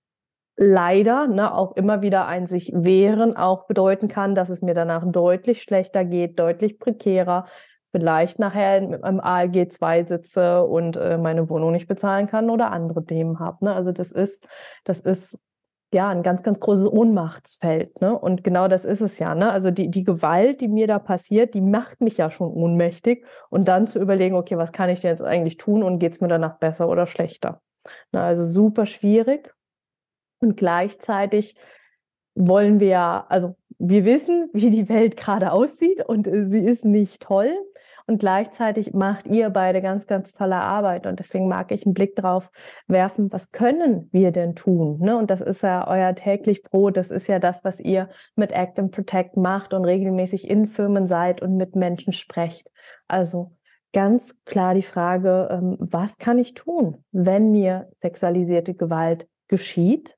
leider 0.55 1.27
ne, 1.27 1.53
auch 1.53 1.75
immer 1.75 2.01
wieder 2.01 2.25
ein 2.25 2.47
sich 2.47 2.71
wehren 2.73 3.37
auch 3.37 3.67
bedeuten 3.67 4.07
kann, 4.07 4.33
dass 4.33 4.49
es 4.49 4.61
mir 4.61 4.73
danach 4.73 5.03
deutlich 5.05 5.61
schlechter 5.61 6.03
geht, 6.03 6.39
deutlich 6.39 6.79
prekärer, 6.79 7.45
vielleicht 7.91 8.39
nachher 8.39 8.77
im 8.77 9.19
ALG 9.19 9.69
2 9.71 10.05
sitze 10.05 10.63
und 10.63 10.97
äh, 10.97 11.17
meine 11.17 11.49
Wohnung 11.49 11.71
nicht 11.71 11.87
bezahlen 11.87 12.27
kann 12.27 12.49
oder 12.49 12.71
andere 12.71 13.05
Themen 13.05 13.39
habe. 13.39 13.65
Ne? 13.65 13.73
Also 13.73 13.91
das 13.91 14.11
ist, 14.11 14.45
das 14.83 14.99
ist 14.99 15.39
ja, 15.93 16.09
ein 16.09 16.21
ganz, 16.21 16.43
ganz 16.43 16.59
großes 16.59 16.87
Ohnmachtsfeld. 16.87 18.01
Ne? 18.01 18.17
Und 18.17 18.43
genau 18.43 18.67
das 18.67 18.83
ist 18.83 19.01
es 19.01 19.19
ja. 19.19 19.35
Ne? 19.35 19.51
Also 19.51 19.71
die, 19.71 19.89
die 19.89 20.03
Gewalt, 20.03 20.59
die 20.59 20.67
mir 20.67 20.87
da 20.87 20.99
passiert, 20.99 21.53
die 21.53 21.61
macht 21.61 22.01
mich 22.01 22.17
ja 22.17 22.29
schon 22.29 22.51
ohnmächtig. 22.51 23.25
Und 23.49 23.67
dann 23.67 23.87
zu 23.87 23.99
überlegen, 23.99 24.35
okay, 24.35 24.57
was 24.57 24.73
kann 24.73 24.89
ich 24.89 24.99
denn 24.99 25.11
jetzt 25.11 25.21
eigentlich 25.23 25.57
tun 25.57 25.83
und 25.83 25.99
geht 25.99 26.13
es 26.13 26.21
mir 26.21 26.27
danach 26.27 26.57
besser 26.59 26.89
oder 26.89 27.07
schlechter? 27.07 27.61
Ne? 28.11 28.21
Also 28.21 28.45
super 28.45 28.85
schwierig. 28.85 29.53
Und 30.39 30.57
gleichzeitig 30.57 31.55
wollen 32.35 32.79
wir 32.79 32.87
ja, 32.87 33.25
also 33.29 33.55
wir 33.79 34.05
wissen, 34.05 34.49
wie 34.53 34.69
die 34.69 34.89
Welt 34.89 35.17
gerade 35.17 35.51
aussieht 35.51 36.05
und 36.05 36.27
äh, 36.27 36.47
sie 36.47 36.59
ist 36.59 36.85
nicht 36.85 37.21
toll. 37.21 37.53
Und 38.07 38.19
gleichzeitig 38.19 38.93
macht 38.93 39.27
ihr 39.27 39.49
beide 39.49 39.81
ganz, 39.81 40.07
ganz 40.07 40.33
tolle 40.33 40.55
Arbeit. 40.55 41.05
Und 41.05 41.19
deswegen 41.19 41.49
mag 41.49 41.73
ich 41.73 41.85
einen 41.85 41.93
Blick 41.93 42.15
drauf 42.15 42.49
werfen, 42.87 43.31
was 43.33 43.51
können 43.51 44.07
wir 44.13 44.31
denn 44.31 44.55
tun? 44.55 44.99
Ne? 44.99 45.17
Und 45.17 45.29
das 45.29 45.41
ist 45.41 45.61
ja 45.61 45.85
euer 45.87 46.15
täglich 46.15 46.63
Brot. 46.63 46.95
Das 46.95 47.11
ist 47.11 47.27
ja 47.27 47.37
das, 47.37 47.65
was 47.65 47.81
ihr 47.81 48.07
mit 48.37 48.53
Act 48.53 48.79
and 48.79 48.91
Protect 48.91 49.35
macht 49.35 49.73
und 49.73 49.83
regelmäßig 49.83 50.49
in 50.49 50.67
Firmen 50.67 51.05
seid 51.05 51.41
und 51.41 51.57
mit 51.57 51.75
Menschen 51.75 52.13
sprecht. 52.13 52.71
Also 53.09 53.51
ganz 53.91 54.33
klar 54.45 54.73
die 54.73 54.83
Frage, 54.83 55.49
ähm, 55.51 55.75
was 55.79 56.17
kann 56.17 56.39
ich 56.39 56.53
tun, 56.53 57.03
wenn 57.11 57.51
mir 57.51 57.89
sexualisierte 57.97 58.73
Gewalt 58.73 59.27
geschieht? 59.49 60.16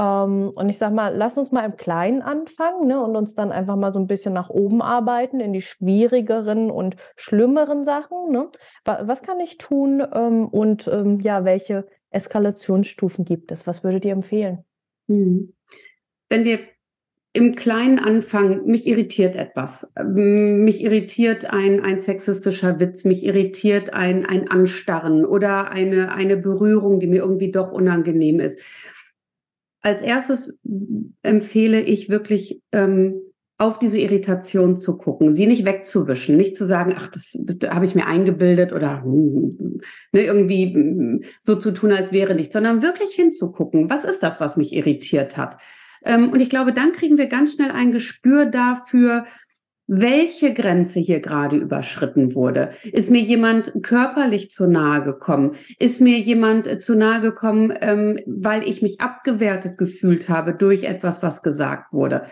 Ähm, 0.00 0.50
und 0.54 0.68
ich 0.70 0.78
sag 0.78 0.94
mal, 0.94 1.14
lass 1.14 1.36
uns 1.36 1.52
mal 1.52 1.64
im 1.66 1.76
Kleinen 1.76 2.22
anfangen 2.22 2.86
ne, 2.86 3.02
und 3.02 3.16
uns 3.16 3.34
dann 3.34 3.52
einfach 3.52 3.76
mal 3.76 3.92
so 3.92 3.98
ein 3.98 4.06
bisschen 4.06 4.32
nach 4.32 4.48
oben 4.48 4.80
arbeiten 4.80 5.40
in 5.40 5.52
die 5.52 5.60
schwierigeren 5.60 6.70
und 6.70 6.96
schlimmeren 7.16 7.84
Sachen. 7.84 8.30
Ne? 8.30 8.48
Was 8.84 9.22
kann 9.22 9.40
ich 9.40 9.58
tun 9.58 10.02
ähm, 10.14 10.46
und 10.46 10.88
ähm, 10.90 11.20
ja, 11.20 11.44
welche 11.44 11.86
Eskalationsstufen 12.10 13.26
gibt 13.26 13.52
es? 13.52 13.66
Was 13.66 13.84
würdet 13.84 14.06
ihr 14.06 14.12
empfehlen? 14.12 14.64
Hm. 15.08 15.52
Wenn 16.30 16.44
wir 16.44 16.60
im 17.32 17.54
Kleinen 17.54 17.98
anfangen, 17.98 18.66
mich 18.66 18.86
irritiert 18.86 19.36
etwas. 19.36 19.92
Mich 20.02 20.82
irritiert 20.82 21.44
ein, 21.44 21.80
ein 21.80 22.00
sexistischer 22.00 22.80
Witz, 22.80 23.04
mich 23.04 23.22
irritiert 23.24 23.92
ein, 23.92 24.24
ein 24.26 24.50
Anstarren 24.50 25.24
oder 25.24 25.70
eine, 25.70 26.12
eine 26.12 26.36
Berührung, 26.36 26.98
die 26.98 27.06
mir 27.06 27.22
irgendwie 27.22 27.52
doch 27.52 27.70
unangenehm 27.70 28.40
ist 28.40 28.60
als 29.82 30.02
erstes 30.02 30.58
empfehle 31.22 31.80
ich 31.80 32.08
wirklich, 32.08 32.62
ähm, 32.72 33.20
auf 33.60 33.78
diese 33.78 33.98
Irritation 33.98 34.74
zu 34.74 34.96
gucken, 34.96 35.36
sie 35.36 35.46
nicht 35.46 35.66
wegzuwischen, 35.66 36.38
nicht 36.38 36.56
zu 36.56 36.64
sagen, 36.64 36.94
ach, 36.96 37.08
das, 37.08 37.38
das 37.42 37.70
habe 37.70 37.84
ich 37.84 37.94
mir 37.94 38.06
eingebildet 38.06 38.72
oder 38.72 39.02
ne, 39.04 39.82
irgendwie 40.12 40.72
hm, 40.72 41.20
so 41.42 41.56
zu 41.56 41.72
tun, 41.72 41.92
als 41.92 42.10
wäre 42.10 42.34
nichts, 42.34 42.54
sondern 42.54 42.80
wirklich 42.80 43.10
hinzugucken, 43.14 43.90
was 43.90 44.06
ist 44.06 44.22
das, 44.22 44.40
was 44.40 44.56
mich 44.56 44.72
irritiert 44.72 45.36
hat. 45.36 45.58
Ähm, 46.06 46.30
und 46.30 46.40
ich 46.40 46.48
glaube, 46.48 46.72
dann 46.72 46.92
kriegen 46.92 47.18
wir 47.18 47.26
ganz 47.26 47.52
schnell 47.52 47.70
ein 47.70 47.92
Gespür 47.92 48.46
dafür, 48.46 49.26
welche 49.92 50.54
Grenze 50.54 51.00
hier 51.00 51.18
gerade 51.18 51.56
überschritten 51.56 52.36
wurde. 52.36 52.70
Ist 52.84 53.10
mir 53.10 53.22
jemand 53.22 53.72
körperlich 53.82 54.48
zu 54.48 54.68
nahe 54.68 55.02
gekommen? 55.02 55.56
Ist 55.80 56.00
mir 56.00 56.16
jemand 56.20 56.80
zu 56.80 56.94
nahe 56.94 57.20
gekommen, 57.20 57.74
ähm, 57.80 58.20
weil 58.24 58.62
ich 58.68 58.82
mich 58.82 59.00
abgewertet 59.00 59.78
gefühlt 59.78 60.28
habe 60.28 60.54
durch 60.54 60.84
etwas, 60.84 61.24
was 61.24 61.42
gesagt 61.42 61.92
wurde? 61.92 62.26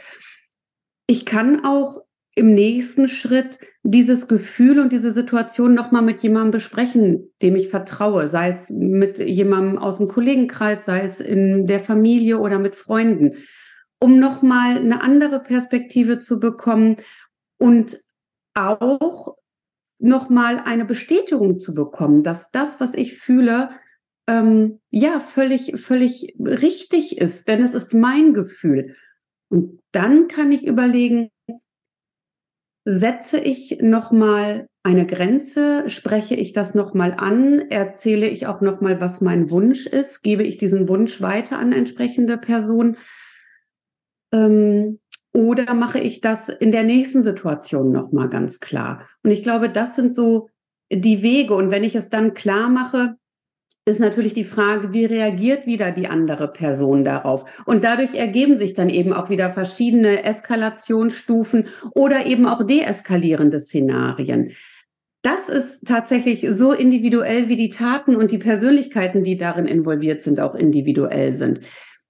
Ich 1.08 1.26
kann 1.26 1.64
auch 1.64 2.04
im 2.36 2.54
nächsten 2.54 3.08
Schritt 3.08 3.58
dieses 3.82 4.28
Gefühl 4.28 4.78
und 4.78 4.92
diese 4.92 5.10
Situation 5.10 5.74
nochmal 5.74 6.02
mit 6.02 6.20
jemandem 6.20 6.52
besprechen, 6.52 7.32
dem 7.42 7.56
ich 7.56 7.70
vertraue, 7.70 8.28
sei 8.28 8.50
es 8.50 8.70
mit 8.70 9.18
jemandem 9.18 9.78
aus 9.78 9.98
dem 9.98 10.06
Kollegenkreis, 10.06 10.84
sei 10.84 11.00
es 11.00 11.20
in 11.20 11.66
der 11.66 11.80
Familie 11.80 12.38
oder 12.38 12.60
mit 12.60 12.76
Freunden, 12.76 13.32
um 13.98 14.20
nochmal 14.20 14.76
eine 14.76 15.02
andere 15.02 15.40
Perspektive 15.40 16.20
zu 16.20 16.38
bekommen 16.38 16.98
und 17.58 18.00
auch 18.54 19.36
nochmal 19.98 20.60
eine 20.64 20.84
Bestätigung 20.84 21.58
zu 21.58 21.74
bekommen, 21.74 22.22
dass 22.22 22.50
das, 22.50 22.80
was 22.80 22.94
ich 22.94 23.18
fühle, 23.18 23.70
ähm, 24.28 24.80
ja, 24.90 25.20
völlig, 25.20 25.80
völlig 25.80 26.36
richtig 26.38 27.18
ist, 27.18 27.48
denn 27.48 27.62
es 27.62 27.74
ist 27.74 27.94
mein 27.94 28.34
Gefühl. 28.34 28.94
Und 29.48 29.80
dann 29.92 30.28
kann 30.28 30.52
ich 30.52 30.66
überlegen, 30.66 31.30
setze 32.84 33.38
ich 33.38 33.78
nochmal 33.80 34.68
eine 34.82 35.06
Grenze, 35.06 35.88
spreche 35.88 36.34
ich 36.34 36.52
das 36.52 36.74
nochmal 36.74 37.14
an, 37.18 37.58
erzähle 37.70 38.28
ich 38.28 38.46
auch 38.46 38.60
nochmal, 38.60 39.00
was 39.00 39.20
mein 39.20 39.50
Wunsch 39.50 39.86
ist, 39.86 40.22
gebe 40.22 40.42
ich 40.42 40.56
diesen 40.56 40.88
Wunsch 40.88 41.20
weiter 41.20 41.58
an 41.58 41.72
entsprechende 41.72 42.38
Person. 42.38 42.96
Ähm, 44.32 45.00
oder 45.38 45.72
mache 45.72 46.00
ich 46.00 46.20
das 46.20 46.48
in 46.48 46.72
der 46.72 46.82
nächsten 46.82 47.22
Situation 47.22 47.92
nochmal 47.92 48.28
ganz 48.28 48.58
klar? 48.58 49.06
Und 49.22 49.30
ich 49.30 49.44
glaube, 49.44 49.70
das 49.70 49.94
sind 49.94 50.12
so 50.12 50.48
die 50.90 51.22
Wege. 51.22 51.54
Und 51.54 51.70
wenn 51.70 51.84
ich 51.84 51.94
es 51.94 52.10
dann 52.10 52.34
klar 52.34 52.68
mache, 52.68 53.14
ist 53.84 54.00
natürlich 54.00 54.34
die 54.34 54.42
Frage, 54.42 54.92
wie 54.92 55.04
reagiert 55.04 55.64
wieder 55.64 55.92
die 55.92 56.08
andere 56.08 56.48
Person 56.48 57.04
darauf? 57.04 57.44
Und 57.66 57.84
dadurch 57.84 58.16
ergeben 58.16 58.56
sich 58.56 58.74
dann 58.74 58.90
eben 58.90 59.12
auch 59.12 59.30
wieder 59.30 59.52
verschiedene 59.52 60.24
Eskalationsstufen 60.24 61.68
oder 61.94 62.26
eben 62.26 62.46
auch 62.46 62.66
deeskalierende 62.66 63.60
Szenarien. 63.60 64.50
Das 65.22 65.48
ist 65.48 65.86
tatsächlich 65.86 66.48
so 66.50 66.72
individuell, 66.72 67.48
wie 67.48 67.56
die 67.56 67.70
Taten 67.70 68.16
und 68.16 68.32
die 68.32 68.38
Persönlichkeiten, 68.38 69.22
die 69.22 69.36
darin 69.36 69.66
involviert 69.66 70.20
sind, 70.20 70.40
auch 70.40 70.56
individuell 70.56 71.34
sind. 71.34 71.60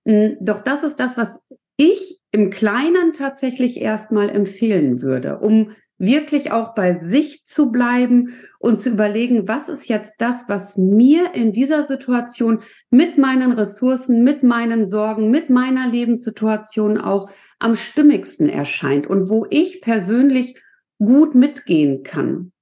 Hm, 0.07 0.39
doch 0.41 0.61
das 0.61 0.83
ist 0.83 0.97
das, 0.99 1.19
was 1.19 1.39
ich 1.79 2.21
im 2.31 2.51
Kleinen 2.51 3.15
tatsächlich 3.15 3.81
erstmal 3.81 4.29
empfehlen 4.29 5.01
würde, 5.01 5.39
um 5.39 5.71
wirklich 5.97 6.53
auch 6.53 6.75
bei 6.75 6.95
sich 6.95 7.45
zu 7.45 7.73
bleiben 7.73 8.35
und 8.59 8.79
zu 8.79 8.91
überlegen, 8.91 9.49
was 9.49 9.69
ist 9.69 9.89
jetzt 9.89 10.17
das, 10.19 10.45
was 10.49 10.77
mir 10.77 11.35
in 11.35 11.53
dieser 11.53 11.87
Situation 11.89 12.63
mit 12.91 13.19
meinen 13.19 13.53
Ressourcen, 13.53 14.23
mit 14.23 14.43
meinen 14.43 14.87
Sorgen, 14.87 15.31
mit 15.31 15.51
meiner 15.51 15.89
Lebenssituation 15.89 16.99
auch 16.99 17.31
am 17.59 17.75
stimmigsten 17.75 18.49
erscheint 18.49 19.07
und 19.07 19.29
wo 19.29 19.47
ich 19.51 19.81
persönlich 19.81 20.61
gut 20.99 21.35
mitgehen 21.35 22.03
kann. 22.05 22.53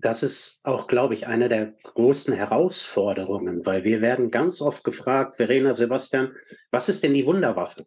Das 0.00 0.22
ist 0.22 0.60
auch, 0.64 0.86
glaube 0.86 1.14
ich, 1.14 1.26
eine 1.26 1.48
der 1.48 1.74
großen 1.82 2.34
Herausforderungen, 2.34 3.64
weil 3.66 3.84
wir 3.84 4.00
werden 4.00 4.30
ganz 4.30 4.60
oft 4.60 4.84
gefragt, 4.84 5.36
Verena, 5.36 5.74
Sebastian, 5.74 6.34
was 6.70 6.88
ist 6.88 7.02
denn 7.02 7.14
die 7.14 7.26
Wunderwaffe? 7.26 7.86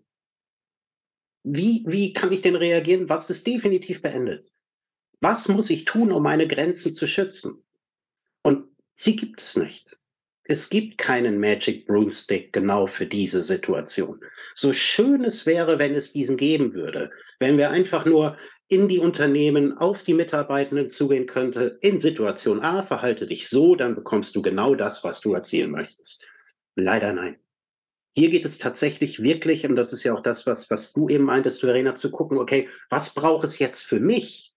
Wie, 1.43 1.83
wie 1.87 2.13
kann 2.13 2.31
ich 2.31 2.41
denn 2.41 2.55
reagieren? 2.55 3.09
Was 3.09 3.29
ist 3.29 3.47
definitiv 3.47 4.01
beendet? 4.01 4.51
Was 5.21 5.47
muss 5.47 5.69
ich 5.69 5.85
tun, 5.85 6.11
um 6.11 6.23
meine 6.23 6.47
Grenzen 6.47 6.93
zu 6.93 7.07
schützen? 7.07 7.63
Und 8.43 8.69
sie 8.95 9.15
gibt 9.15 9.41
es 9.41 9.55
nicht. 9.55 9.97
Es 10.43 10.69
gibt 10.69 10.97
keinen 10.97 11.39
Magic 11.39 11.87
Broomstick 11.87 12.53
genau 12.53 12.87
für 12.87 13.05
diese 13.05 13.43
Situation. 13.43 14.21
So 14.55 14.71
schön 14.71 15.23
es 15.23 15.45
wäre, 15.45 15.77
wenn 15.79 15.93
es 15.93 16.13
diesen 16.13 16.37
geben 16.37 16.73
würde, 16.73 17.11
wenn 17.39 17.57
wir 17.57 17.69
einfach 17.69 18.05
nur 18.05 18.37
in 18.69 18.87
die 18.89 18.99
Unternehmen 18.99 19.77
auf 19.77 20.03
die 20.03 20.13
Mitarbeitenden 20.13 20.89
zugehen 20.89 21.25
könnte, 21.25 21.77
in 21.81 21.99
Situation 21.99 22.61
A, 22.61 22.83
verhalte 22.83 23.25
dich 23.25 23.49
so, 23.49 23.75
dann 23.75 23.95
bekommst 23.95 24.35
du 24.35 24.41
genau 24.41 24.75
das, 24.75 25.03
was 25.03 25.21
du 25.21 25.33
erzielen 25.33 25.71
möchtest. 25.71 26.25
Leider 26.75 27.13
nein. 27.13 27.37
Hier 28.15 28.29
geht 28.29 28.45
es 28.45 28.57
tatsächlich 28.57 29.21
wirklich, 29.21 29.65
und 29.65 29.75
das 29.75 29.93
ist 29.93 30.03
ja 30.03 30.13
auch 30.13 30.23
das, 30.23 30.45
was, 30.47 30.69
was 30.69 30.91
du 30.91 31.07
eben 31.07 31.23
meintest, 31.23 31.61
Verena, 31.61 31.93
zu 31.93 32.11
gucken, 32.11 32.39
okay, 32.39 32.67
was 32.89 33.13
braucht 33.13 33.45
es 33.45 33.59
jetzt 33.59 33.81
für 33.81 33.99
mich? 33.99 34.53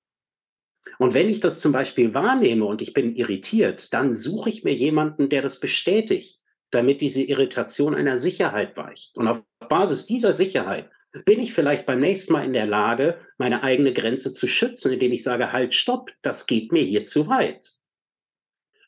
Und 0.99 1.15
wenn 1.15 1.29
ich 1.29 1.41
das 1.41 1.61
zum 1.61 1.73
Beispiel 1.73 2.15
wahrnehme 2.15 2.65
und 2.65 2.83
ich 2.83 2.95
bin 2.95 3.15
irritiert, 3.15 3.93
dann 3.93 4.13
suche 4.13 4.49
ich 4.49 4.65
mir 4.65 4.75
jemanden, 4.75 5.29
der 5.29 5.43
das 5.43 5.61
bestätigt, 5.61 6.41
damit 6.71 7.01
diese 7.01 7.23
Irritation 7.23 7.95
einer 7.95 8.19
Sicherheit 8.19 8.77
weicht. 8.77 9.17
Und 9.17 9.29
auf 9.29 9.43
Basis 9.69 10.07
dieser 10.07 10.33
Sicherheit 10.33 10.91
bin 11.25 11.41
ich 11.41 11.53
vielleicht 11.53 11.87
beim 11.87 12.01
nächsten 12.01 12.33
Mal 12.33 12.45
in 12.45 12.53
der 12.53 12.67
Lage, 12.67 13.19
meine 13.39 13.63
eigene 13.63 13.93
Grenze 13.93 14.33
zu 14.33 14.47
schützen, 14.47 14.93
indem 14.93 15.13
ich 15.13 15.23
sage, 15.23 15.53
halt, 15.53 15.75
stopp, 15.75 16.11
das 16.23 16.47
geht 16.47 16.73
mir 16.73 16.83
hier 16.83 17.05
zu 17.05 17.29
weit. 17.29 17.73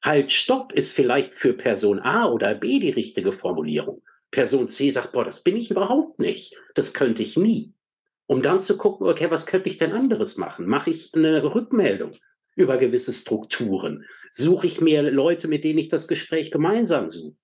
Halt, 0.03 0.33
stopp 0.33 0.73
ist 0.73 0.93
vielleicht 0.93 1.35
für 1.35 1.53
Person 1.53 2.01
A 2.01 2.29
oder 2.29 2.55
B 2.55 2.81
die 2.81 2.91
richtige 2.91 3.33
Formulierung. 3.33 4.03
Person 4.31 4.69
C 4.69 4.91
sagt, 4.91 5.13
boah, 5.13 5.25
das 5.25 5.43
bin 5.43 5.57
ich 5.57 5.71
überhaupt 5.71 6.19
nicht. 6.19 6.57
Das 6.75 6.95
könnte 6.95 7.23
ich 7.23 7.37
nie. 7.37 7.75
Um 8.27 8.43
dann 8.43 8.61
zu 8.61 8.77
gucken, 8.77 9.07
okay, 9.07 9.31
was 9.31 9.47
könnte 9.47 9.69
ich 9.69 9.79
denn 9.79 9.93
anderes 9.93 10.37
machen? 10.37 10.67
Mache 10.67 10.91
ich 10.91 11.13
eine 11.15 11.43
Rückmeldung 11.55 12.13
über 12.57 12.79
gewisse 12.79 13.13
Strukturen? 13.13 14.07
Suche 14.31 14.67
ich 14.67 14.81
mir 14.81 15.03
Leute, 15.03 15.49
mit 15.49 15.65
denen 15.65 15.79
ich 15.79 15.89
das 15.89 16.09
Gespräch 16.09 16.51
gemeinsam 16.51 17.11
suche? 17.11 17.37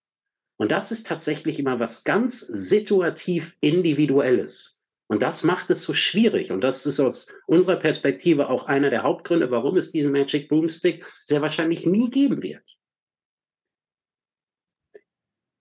Und 0.59 0.73
das 0.73 0.91
ist 0.91 1.07
tatsächlich 1.07 1.59
immer 1.59 1.81
was 1.81 2.05
ganz 2.05 2.41
situativ 2.41 3.57
Individuelles. 3.61 4.83
Und 5.07 5.23
das 5.23 5.43
macht 5.43 5.71
es 5.71 5.83
so 5.83 5.95
schwierig. 5.95 6.53
Und 6.53 6.61
das 6.61 6.85
ist 6.85 7.01
aus 7.01 7.29
unserer 7.47 7.77
Perspektive 7.77 8.51
auch 8.51 8.67
einer 8.67 8.91
der 8.91 9.05
Hauptgründe, 9.05 9.51
warum 9.51 9.77
es 9.77 9.93
diesen 9.93 10.13
Magic 10.13 10.49
Boomstick 10.49 11.07
sehr 11.25 11.41
wahrscheinlich 11.41 11.87
nie 11.87 12.11
geben 12.11 12.43
wird. 12.43 12.77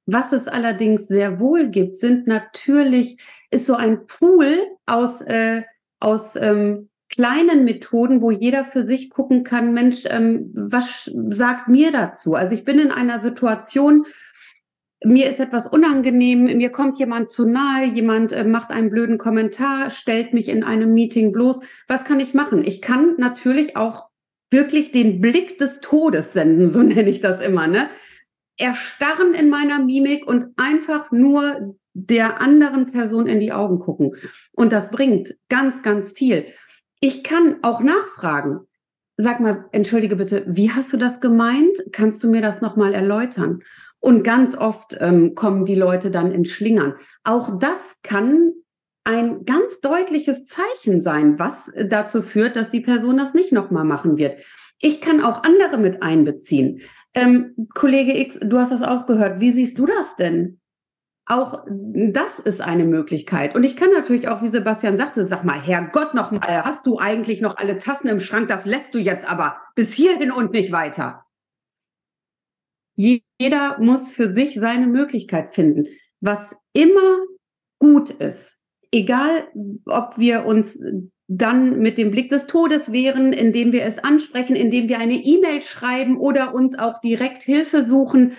Was 0.06 0.32
es 0.32 0.48
allerdings 0.48 1.08
sehr 1.08 1.40
wohl 1.40 1.70
gibt, 1.70 1.96
sind 1.98 2.28
natürlich, 2.28 3.18
ist 3.52 3.66
so 3.66 3.76
ein 3.76 4.08
Pool 4.08 4.66
aus, 4.86 5.22
äh, 5.22 5.64
aus 6.00 6.36
ähm, 6.38 6.90
kleinen 7.10 7.66
Methoden, 7.66 8.22
wo 8.22 8.32
jeder 8.32 8.66
für 8.66 8.86
sich 8.86 9.10
gucken 9.10 9.44
kann, 9.44 9.74
Mensch, 9.74 10.06
ähm, 10.10 10.52
was 10.54 11.12
sagt 11.30 11.68
mir 11.68 11.92
dazu? 11.92 12.36
Also 12.36 12.56
ich 12.56 12.64
bin 12.64 12.80
in 12.80 12.92
einer 12.92 13.22
Situation, 13.22 14.06
mir 15.04 15.30
ist 15.30 15.40
etwas 15.40 15.68
unangenehm, 15.68 16.44
mir 16.44 16.70
kommt 16.70 16.98
jemand 16.98 17.30
zu 17.30 17.48
nahe, 17.48 17.86
jemand 17.86 18.32
äh, 18.32 18.44
macht 18.44 18.72
einen 18.72 18.90
blöden 18.90 19.18
Kommentar, 19.18 19.90
stellt 19.90 20.34
mich 20.34 20.48
in 20.48 20.64
einem 20.64 20.94
Meeting 20.94 21.32
bloß. 21.32 21.62
Was 21.88 22.04
kann 22.04 22.20
ich 22.20 22.34
machen? 22.34 22.64
Ich 22.66 22.82
kann 22.82 23.16
natürlich 23.18 23.78
auch 23.78 24.08
wirklich 24.50 24.92
den 24.92 25.22
Blick 25.22 25.58
des 25.58 25.82
Todes 25.82 26.34
senden, 26.34 26.70
so 26.70 26.82
nenne 26.84 27.10
ich 27.10 27.22
das 27.22 27.42
immer, 27.42 27.68
ne? 27.68 27.90
erstarren 28.58 29.34
in 29.34 29.50
meiner 29.50 29.80
Mimik 29.80 30.28
und 30.28 30.48
einfach 30.58 31.12
nur 31.12 31.76
der 31.94 32.42
anderen 32.42 32.92
Person 32.92 33.28
in 33.28 33.40
die 33.40 33.54
Augen 33.54 33.80
gucken. 33.80 34.16
Und 34.54 34.72
das 34.72 34.92
bringt 34.92 35.36
ganz, 35.50 35.82
ganz 35.84 36.12
viel. 36.12 36.46
Ich 37.00 37.24
kann 37.24 37.58
auch 37.62 37.82
nachfragen. 37.82 38.62
Sag 39.16 39.40
mal, 39.40 39.66
entschuldige 39.72 40.16
bitte, 40.16 40.44
wie 40.48 40.72
hast 40.72 40.94
du 40.94 40.98
das 40.98 41.22
gemeint? 41.22 41.78
Kannst 41.92 42.24
du 42.24 42.30
mir 42.30 42.42
das 42.42 42.62
nochmal 42.62 42.94
erläutern? 42.94 43.64
Und 44.00 44.24
ganz 44.24 44.56
oft 44.56 44.98
ähm, 45.00 45.36
kommen 45.36 45.66
die 45.66 45.76
Leute 45.76 46.12
dann 46.12 46.32
in 46.32 46.46
Schlingern. 46.46 46.96
Auch 47.24 47.58
das 47.60 48.00
kann 48.04 48.54
ein 49.04 49.46
ganz 49.46 49.80
deutliches 49.80 50.46
Zeichen 50.46 51.02
sein, 51.02 51.40
was 51.40 51.72
dazu 51.86 52.22
führt, 52.22 52.56
dass 52.56 52.70
die 52.70 52.82
Person 52.82 53.18
das 53.18 53.34
nicht 53.34 53.52
nochmal 53.52 53.86
machen 53.86 54.18
wird. 54.18 54.40
Ich 54.80 55.02
kann 55.02 55.24
auch 55.24 55.44
andere 55.44 55.78
mit 55.78 56.04
einbeziehen. 56.04 56.82
Ähm, 57.14 57.56
Kollege 57.74 58.20
X, 58.20 58.40
du 58.42 58.60
hast 58.60 58.72
das 58.72 58.84
auch 58.84 59.06
gehört. 59.06 59.42
Wie 59.42 59.52
siehst 59.52 59.80
du 59.80 59.86
das 59.86 60.18
denn? 60.18 60.60
Auch 61.26 61.66
das 61.68 62.40
ist 62.40 62.62
eine 62.62 62.86
Möglichkeit. 62.86 63.56
Und 63.56 63.64
ich 63.64 63.76
kann 63.76 63.92
natürlich 63.92 64.30
auch, 64.30 64.42
wie 64.42 64.48
Sebastian 64.48 64.98
sagte, 64.98 65.28
sag 65.28 65.44
mal, 65.44 65.60
Herrgott 65.60 66.14
noch 66.14 66.32
mal, 66.32 66.64
hast 66.64 66.86
du 66.86 67.00
eigentlich 67.00 67.42
noch 67.42 67.58
alle 67.58 67.78
Tassen 67.80 68.08
im 68.08 68.20
Schrank? 68.20 68.48
Das 68.48 68.66
lässt 68.66 68.94
du 68.94 69.00
jetzt 69.00 69.30
aber 69.30 69.58
bis 69.76 69.94
hierhin 69.94 70.32
und 70.32 70.52
nicht 70.52 70.72
weiter. 70.72 71.27
Jeder 72.98 73.78
muss 73.80 74.12
für 74.12 74.34
sich 74.34 74.56
seine 74.60 74.88
Möglichkeit 74.88 75.54
finden. 75.54 75.86
Was 76.20 76.56
immer 76.74 77.22
gut 77.80 78.10
ist, 78.10 78.60
egal 78.92 79.48
ob 79.86 80.18
wir 80.18 80.46
uns 80.46 80.80
dann 81.28 81.80
mit 81.80 81.98
dem 81.98 82.10
Blick 82.10 82.30
des 82.30 82.48
Todes 82.48 82.92
wären, 82.92 83.34
indem 83.34 83.72
wir 83.72 83.84
es 83.84 84.00
ansprechen, 84.00 84.56
indem 84.56 84.88
wir 84.90 85.00
eine 85.00 85.16
E-Mail 85.16 85.62
schreiben 85.62 86.18
oder 86.18 86.56
uns 86.56 86.78
auch 86.80 87.02
direkt 87.02 87.44
Hilfe 87.44 87.84
suchen. 87.84 88.34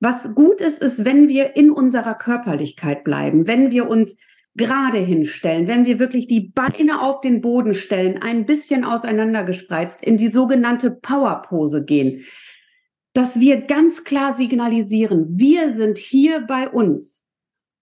Was 0.00 0.34
gut 0.34 0.60
ist, 0.60 0.82
ist, 0.82 1.04
wenn 1.04 1.28
wir 1.28 1.56
in 1.56 1.70
unserer 1.70 2.14
Körperlichkeit 2.14 3.04
bleiben, 3.04 3.46
wenn 3.46 3.70
wir 3.70 3.88
uns 3.88 4.16
gerade 4.54 4.98
hinstellen, 4.98 5.66
wenn 5.66 5.84
wir 5.84 5.98
wirklich 5.98 6.26
die 6.26 6.52
Beine 6.54 7.00
auf 7.00 7.20
den 7.20 7.40
Boden 7.40 7.74
stellen, 7.74 8.22
ein 8.22 8.46
bisschen 8.46 8.84
auseinandergespreizt, 8.84 10.04
in 10.04 10.16
die 10.16 10.28
sogenannte 10.28 10.90
Powerpose 10.90 11.84
gehen, 11.84 12.24
dass 13.14 13.40
wir 13.40 13.62
ganz 13.62 14.04
klar 14.04 14.36
signalisieren, 14.36 15.38
wir 15.38 15.74
sind 15.74 15.98
hier 15.98 16.40
bei 16.46 16.68
uns 16.68 17.24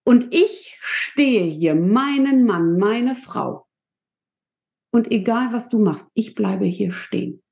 und 0.05 0.35
ich 0.35 0.77
stehe 0.81 1.45
hier, 1.45 1.75
meinen 1.75 2.45
Mann, 2.45 2.79
meine 2.79 3.15
Frau 3.15 3.67
und 4.93 5.11
egal 5.11 5.53
was 5.53 5.69
du 5.69 5.79
machst, 5.79 6.09
ich 6.15 6.35
bleibe 6.35 6.65
hier 6.65 6.93
stehen. 6.93 7.43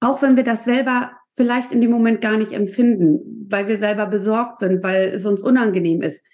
Auch 0.00 0.20
wenn 0.20 0.36
wir 0.36 0.44
das 0.44 0.64
selber 0.64 1.12
vielleicht 1.34 1.72
in 1.72 1.80
dem 1.80 1.90
Moment 1.90 2.20
gar 2.20 2.36
nicht 2.36 2.52
empfinden, 2.52 3.46
weil 3.48 3.66
wir 3.68 3.78
selber 3.78 4.06
besorgt 4.06 4.58
sind, 4.58 4.82
weil 4.82 5.08
es 5.08 5.26
uns 5.26 5.42
unangenehm 5.42 6.02
ist, 6.02 6.24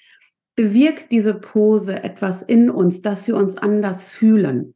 bewirkt 0.57 1.13
diese 1.13 1.35
Pose 1.35 2.03
etwas 2.03 2.43
in 2.43 2.69
uns, 2.69 3.01
dass 3.01 3.27
wir 3.27 3.37
uns 3.37 3.57
anders 3.57 4.03
fühlen. 4.05 4.75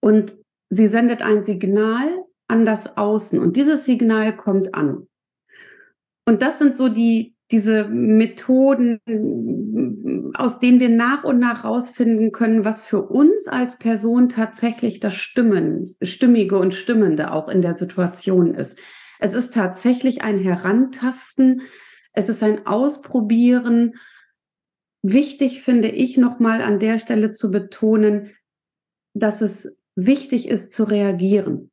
Und 0.00 0.36
sie 0.70 0.86
sendet 0.86 1.20
ein 1.22 1.44
Signal 1.44 2.25
an 2.48 2.64
das 2.64 2.96
Außen 2.96 3.38
und 3.38 3.56
dieses 3.56 3.84
Signal 3.84 4.36
kommt 4.36 4.74
an. 4.74 5.08
Und 6.26 6.42
das 6.42 6.58
sind 6.58 6.76
so 6.76 6.88
die, 6.88 7.36
diese 7.50 7.84
Methoden, 7.86 9.00
aus 10.34 10.58
denen 10.58 10.80
wir 10.80 10.88
nach 10.88 11.22
und 11.22 11.38
nach 11.38 11.64
rausfinden 11.64 12.32
können, 12.32 12.64
was 12.64 12.82
für 12.82 13.02
uns 13.02 13.46
als 13.46 13.78
Person 13.78 14.28
tatsächlich 14.28 14.98
das 14.98 15.14
Stimmen, 15.14 15.94
Stimmige 16.02 16.58
und 16.58 16.74
Stimmende 16.74 17.32
auch 17.32 17.48
in 17.48 17.62
der 17.62 17.74
Situation 17.74 18.54
ist. 18.54 18.80
Es 19.20 19.34
ist 19.34 19.54
tatsächlich 19.54 20.22
ein 20.22 20.38
Herantasten, 20.38 21.62
es 22.12 22.28
ist 22.28 22.42
ein 22.42 22.66
Ausprobieren. 22.66 23.94
Wichtig 25.02 25.62
finde 25.62 25.88
ich 25.88 26.16
nochmal 26.16 26.62
an 26.62 26.80
der 26.80 26.98
Stelle 26.98 27.30
zu 27.30 27.50
betonen, 27.50 28.32
dass 29.14 29.40
es 29.40 29.72
wichtig 29.94 30.48
ist 30.48 30.72
zu 30.72 30.84
reagieren. 30.84 31.70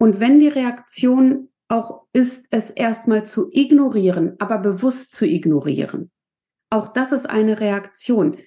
Und 0.00 0.18
wenn 0.18 0.40
die 0.40 0.48
Reaktion 0.48 1.50
auch 1.68 2.06
ist 2.12 2.48
es 2.50 2.70
erstmal 2.70 3.24
zu 3.24 3.48
ignorieren, 3.52 4.34
aber 4.40 4.58
bewusst 4.58 5.12
zu 5.14 5.24
ignorieren. 5.24 6.10
Auch 6.68 6.88
das 6.88 7.12
ist 7.12 7.30
eine 7.30 7.60
Reaktion. 7.60 8.38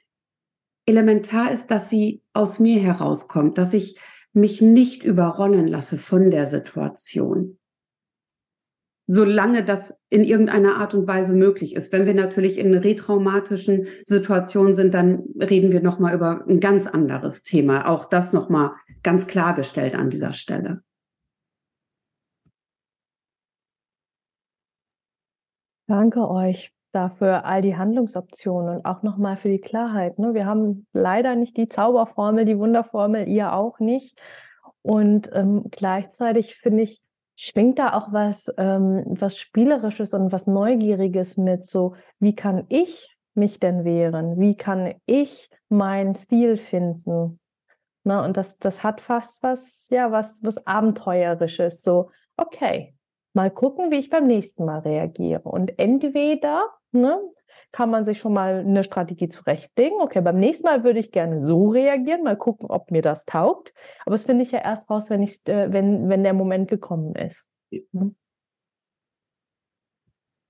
Elementar 0.86 1.52
ist, 1.52 1.72
dass 1.72 1.90
sie 1.90 2.22
aus 2.34 2.60
mir 2.60 2.82
herauskommt, 2.82 3.58
dass 3.58 3.74
ich 3.74 3.98
mich 4.34 4.62
nicht 4.62 5.04
überronnen 5.04 5.68
lasse 5.68 5.98
von 5.98 6.32
der 6.32 6.48
Situation. 6.48 7.60
Solange 9.08 9.64
das 9.64 9.96
in 10.10 10.24
irgendeiner 10.24 10.78
Art 10.78 10.94
und 10.94 11.08
Weise 11.08 11.34
möglich 11.34 11.76
ist. 11.76 11.92
Wenn 11.94 12.06
wir 12.06 12.14
natürlich 12.14 12.58
in 12.58 12.74
retraumatischen 12.74 13.88
Situationen 14.06 14.74
sind, 14.74 14.94
dann 14.94 15.24
reden 15.40 15.72
wir 15.72 15.82
nochmal 15.82 16.16
über 16.16 16.46
ein 16.48 16.60
ganz 16.60 16.88
anderes 16.88 17.44
Thema. 17.44 17.88
Auch 17.88 18.06
das 18.06 18.34
nochmal 18.34 18.72
ganz 19.04 19.28
klargestellt 19.28 19.96
an 19.96 20.10
dieser 20.10 20.34
Stelle. 20.34 20.84
Danke 25.94 26.28
euch 26.28 26.74
dafür 26.92 27.46
all 27.46 27.62
die 27.62 27.78
Handlungsoptionen 27.78 28.78
und 28.78 28.86
auch 28.86 29.04
nochmal 29.04 29.38
für 29.38 29.50
die 29.50 29.62
Klarheit. 29.62 30.18
Ne? 30.18 30.34
Wir 30.34 30.48
haben 30.48 30.88
leider 30.92 31.36
nicht 31.36 31.56
die 31.56 31.68
Zauberformel, 31.70 32.46
die 32.46 32.58
Wunderformel, 32.58 33.30
ihr 33.30 33.54
auch 33.54 33.78
nicht. 33.78 34.20
Und 34.82 35.30
ähm, 35.34 35.66
gleichzeitig 35.70 36.56
finde 36.56 36.82
ich, 36.82 37.04
schwingt 37.36 37.78
da 37.78 37.94
auch 37.94 38.12
was, 38.12 38.52
ähm, 38.58 39.04
was 39.06 39.38
Spielerisches 39.38 40.16
und 40.16 40.32
was 40.32 40.48
Neugieriges 40.48 41.38
mit. 41.38 41.68
So, 41.68 41.94
wie 42.18 42.36
kann 42.36 42.66
ich 42.70 43.16
mich 43.36 43.60
denn 43.60 43.86
wehren? 43.86 44.40
Wie 44.40 44.58
kann 44.58 44.96
ich 45.06 45.52
meinen 45.70 46.16
Stil 46.16 46.58
finden? 46.58 47.40
Na, 48.04 48.26
und 48.26 48.36
das, 48.36 48.58
das 48.58 48.82
hat 48.82 49.00
fast 49.00 49.44
was, 49.44 49.86
ja, 49.92 50.12
was, 50.12 50.40
was 50.42 50.66
Abenteuerisches. 50.66 51.84
So, 51.84 52.10
okay, 52.36 52.96
mal 53.34 53.52
gucken, 53.52 53.92
wie 53.92 54.00
ich 54.00 54.10
beim 54.10 54.28
nächsten 54.28 54.66
Mal 54.66 54.80
reagiere. 54.80 55.44
Und 55.44 55.78
entweder 55.80 56.70
ne, 56.92 57.20
kann 57.72 57.90
man 57.90 58.06
sich 58.06 58.20
schon 58.20 58.34
mal 58.34 58.60
eine 58.60 58.84
Strategie 58.84 59.30
zurechtlegen. 59.30 60.00
Okay, 60.00 60.22
beim 60.22 60.40
nächsten 60.40 60.66
Mal 60.66 60.84
würde 60.84 61.00
ich 61.00 61.12
gerne 61.12 61.40
so 61.40 61.70
reagieren, 61.70 62.24
mal 62.24 62.38
gucken, 62.38 62.70
ob 62.70 62.92
mir 62.92 63.02
das 63.02 63.26
taugt. 63.26 63.74
Aber 64.06 64.14
das 64.14 64.26
finde 64.26 64.44
ich 64.44 64.52
ja 64.52 64.60
erst 64.60 64.90
raus, 64.90 65.10
wenn, 65.10 65.24
ich, 65.24 65.46
äh, 65.48 65.74
wenn, 65.74 66.08
wenn 66.08 66.24
der 66.24 66.34
Moment 66.34 66.70
gekommen 66.70 67.16
ist. 67.16 67.48
Mhm. 67.72 68.16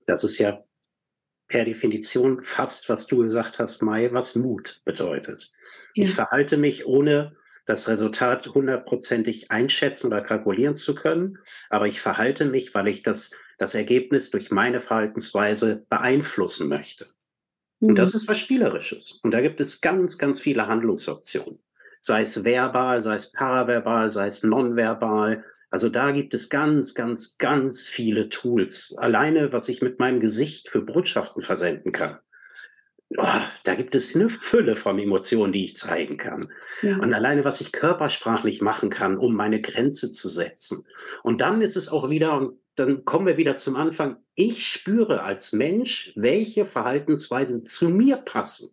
Das 0.06 0.22
ist 0.22 0.38
ja 0.38 0.62
per 1.48 1.64
Definition 1.64 2.42
fast, 2.42 2.88
was 2.90 3.06
du 3.06 3.18
gesagt 3.18 3.58
hast, 3.58 3.82
Mai, 3.82 4.12
was 4.12 4.34
Mut 4.34 4.82
bedeutet. 4.84 5.50
Ja. 5.94 6.04
Ich 6.04 6.14
verhalte 6.14 6.58
mich 6.58 6.86
ohne 6.86 7.36
das 7.66 7.88
Resultat 7.88 8.46
hundertprozentig 8.46 9.50
einschätzen 9.50 10.08
oder 10.08 10.20
kalkulieren 10.20 10.76
zu 10.76 10.94
können, 10.94 11.38
aber 11.70 11.86
ich 11.86 12.00
verhalte 12.00 12.44
mich, 12.44 12.74
weil 12.74 12.88
ich 12.88 13.02
das, 13.02 13.30
das 13.58 13.74
Ergebnis 13.74 14.30
durch 14.30 14.50
meine 14.50 14.80
Verhaltensweise 14.80 15.86
beeinflussen 15.88 16.68
möchte. 16.68 17.06
Mhm. 17.80 17.90
Und 17.90 17.94
das 17.96 18.14
ist 18.14 18.28
was 18.28 18.38
Spielerisches. 18.38 19.20
Und 19.22 19.30
da 19.30 19.40
gibt 19.40 19.60
es 19.60 19.80
ganz, 19.80 20.18
ganz 20.18 20.40
viele 20.40 20.66
Handlungsoptionen. 20.66 21.58
Sei 22.00 22.22
es 22.22 22.44
verbal, 22.44 23.00
sei 23.00 23.14
es 23.14 23.32
paraverbal, 23.32 24.10
sei 24.10 24.26
es 24.26 24.42
nonverbal. 24.42 25.44
Also 25.70 25.88
da 25.88 26.10
gibt 26.10 26.34
es 26.34 26.50
ganz, 26.50 26.94
ganz, 26.94 27.38
ganz 27.38 27.86
viele 27.86 28.28
Tools. 28.28 28.94
Alleine, 28.98 29.52
was 29.52 29.68
ich 29.70 29.80
mit 29.80 29.98
meinem 29.98 30.20
Gesicht 30.20 30.68
für 30.68 30.82
Botschaften 30.82 31.42
versenden 31.42 31.92
kann 31.92 32.18
oh, 33.18 33.40
da 33.64 33.74
gibt 33.74 33.94
es 33.94 34.14
eine 34.14 34.28
Fülle 34.28 34.76
von 34.76 34.98
Emotionen, 34.98 35.52
die 35.52 35.64
ich 35.64 35.76
zeigen 35.76 36.16
kann. 36.16 36.50
Ja. 36.82 36.96
Und 36.98 37.12
alleine, 37.12 37.44
was 37.44 37.60
ich 37.60 37.72
körpersprachlich 37.72 38.60
machen 38.60 38.90
kann, 38.90 39.18
um 39.18 39.34
meine 39.34 39.60
Grenze 39.60 40.10
zu 40.10 40.28
setzen. 40.28 40.86
Und 41.22 41.40
dann 41.40 41.62
ist 41.62 41.76
es 41.76 41.88
auch 41.88 42.10
wieder, 42.10 42.36
und 42.36 42.58
dann 42.74 43.04
kommen 43.04 43.26
wir 43.26 43.36
wieder 43.36 43.56
zum 43.56 43.76
Anfang, 43.76 44.16
ich 44.34 44.66
spüre 44.66 45.22
als 45.22 45.52
Mensch, 45.52 46.12
welche 46.16 46.64
Verhaltensweisen 46.64 47.62
zu 47.62 47.88
mir 47.88 48.16
passen. 48.16 48.70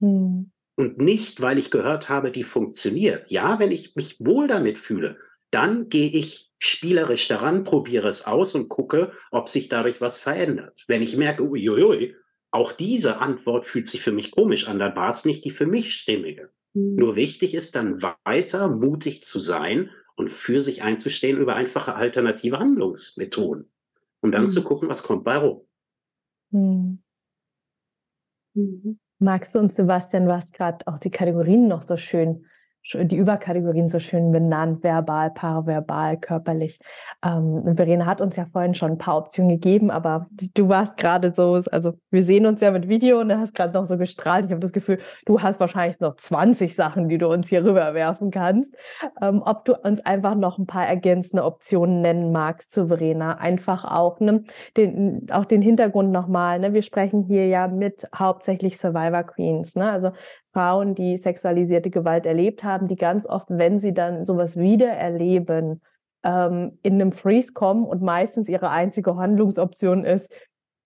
Hm. 0.00 0.50
Und 0.78 0.98
nicht, 0.98 1.40
weil 1.40 1.58
ich 1.58 1.70
gehört 1.70 2.08
habe, 2.08 2.30
die 2.30 2.42
funktioniert. 2.42 3.30
Ja, 3.30 3.58
wenn 3.58 3.70
ich 3.70 3.96
mich 3.96 4.16
wohl 4.20 4.46
damit 4.46 4.76
fühle, 4.76 5.16
dann 5.50 5.88
gehe 5.88 6.10
ich 6.10 6.52
spielerisch 6.58 7.28
daran, 7.28 7.64
probiere 7.64 8.08
es 8.08 8.26
aus 8.26 8.54
und 8.54 8.68
gucke, 8.68 9.12
ob 9.30 9.48
sich 9.48 9.68
dadurch 9.68 10.00
was 10.00 10.18
verändert. 10.18 10.84
Wenn 10.86 11.02
ich 11.02 11.16
merke, 11.16 11.44
uiuiui, 11.44 12.14
auch 12.56 12.72
diese 12.72 13.18
Antwort 13.18 13.66
fühlt 13.66 13.86
sich 13.86 14.00
für 14.00 14.12
mich 14.12 14.30
komisch 14.30 14.66
an, 14.66 14.78
dann 14.78 14.96
war 14.96 15.10
es 15.10 15.26
nicht 15.26 15.44
die 15.44 15.50
für 15.50 15.66
mich 15.66 15.92
stimmige. 15.92 16.50
Mhm. 16.72 16.96
Nur 16.96 17.14
wichtig 17.14 17.54
ist 17.54 17.76
dann 17.76 18.02
weiter 18.02 18.68
mutig 18.68 19.22
zu 19.22 19.40
sein 19.40 19.90
und 20.16 20.30
für 20.30 20.62
sich 20.62 20.82
einzustehen 20.82 21.36
über 21.36 21.54
einfache 21.54 21.94
alternative 21.94 22.58
Handlungsmethoden. 22.58 23.70
Um 24.22 24.32
dann 24.32 24.44
mhm. 24.44 24.48
zu 24.48 24.64
gucken, 24.64 24.88
was 24.88 25.02
kommt 25.02 25.24
bei 25.24 25.36
rum. 25.36 25.66
Mhm. 26.50 27.02
mhm. 28.54 28.98
Magst 29.18 29.54
du 29.54 29.58
uns, 29.58 29.76
Sebastian, 29.76 30.24
du 30.24 30.32
hast 30.34 30.52
gerade 30.54 30.86
auch 30.86 30.98
die 30.98 31.10
Kategorien 31.10 31.68
noch 31.68 31.82
so 31.82 31.98
schön 31.98 32.46
die 32.94 33.16
Überkategorien 33.16 33.88
so 33.88 33.98
schön 33.98 34.32
benannt, 34.32 34.82
verbal, 34.82 35.30
paraverbal, 35.30 36.18
körperlich. 36.18 36.78
Ähm, 37.24 37.74
Verena 37.76 38.06
hat 38.06 38.20
uns 38.20 38.36
ja 38.36 38.46
vorhin 38.52 38.74
schon 38.74 38.92
ein 38.92 38.98
paar 38.98 39.16
Optionen 39.16 39.50
gegeben, 39.50 39.90
aber 39.90 40.28
du 40.54 40.68
warst 40.68 40.96
gerade 40.96 41.32
so, 41.32 41.62
also 41.72 41.94
wir 42.10 42.22
sehen 42.22 42.46
uns 42.46 42.60
ja 42.60 42.70
mit 42.70 42.88
Video 42.88 43.20
und 43.20 43.28
du 43.28 43.38
hast 43.38 43.54
gerade 43.54 43.72
noch 43.72 43.86
so 43.86 43.96
gestrahlt. 43.98 44.46
Ich 44.46 44.50
habe 44.52 44.60
das 44.60 44.72
Gefühl, 44.72 44.98
du 45.24 45.40
hast 45.40 45.58
wahrscheinlich 45.60 46.00
noch 46.00 46.16
20 46.16 46.74
Sachen, 46.74 47.08
die 47.08 47.18
du 47.18 47.28
uns 47.28 47.48
hier 47.48 47.64
rüberwerfen 47.64 48.30
kannst. 48.30 48.74
Ähm, 49.20 49.42
ob 49.44 49.64
du 49.64 49.74
uns 49.74 50.00
einfach 50.04 50.34
noch 50.34 50.58
ein 50.58 50.66
paar 50.66 50.86
ergänzende 50.86 51.44
Optionen 51.44 52.00
nennen 52.00 52.32
magst 52.32 52.72
zu 52.72 52.88
Verena. 52.88 53.38
Einfach 53.38 53.84
auch, 53.84 54.20
ne, 54.20 54.44
den, 54.76 55.26
auch 55.30 55.44
den 55.44 55.62
Hintergrund 55.62 56.12
nochmal. 56.12 56.58
Ne? 56.58 56.72
Wir 56.72 56.82
sprechen 56.82 57.24
hier 57.24 57.46
ja 57.46 57.68
mit 57.68 58.06
hauptsächlich 58.14 58.78
Survivor 58.78 59.24
Queens. 59.24 59.74
Ne? 59.74 59.90
Also 59.90 60.12
Frauen, 60.56 60.94
die 60.94 61.18
sexualisierte 61.18 61.90
Gewalt 61.90 62.24
erlebt 62.24 62.64
haben, 62.64 62.88
die 62.88 62.96
ganz 62.96 63.26
oft, 63.26 63.44
wenn 63.50 63.78
sie 63.78 63.92
dann 63.92 64.24
sowas 64.24 64.56
wieder 64.56 64.88
erleben, 64.88 65.82
ähm, 66.24 66.78
in 66.82 66.94
einem 66.94 67.12
Freeze 67.12 67.52
kommen 67.52 67.84
und 67.84 68.00
meistens 68.00 68.48
ihre 68.48 68.70
einzige 68.70 69.16
Handlungsoption 69.16 70.06
ist, 70.06 70.32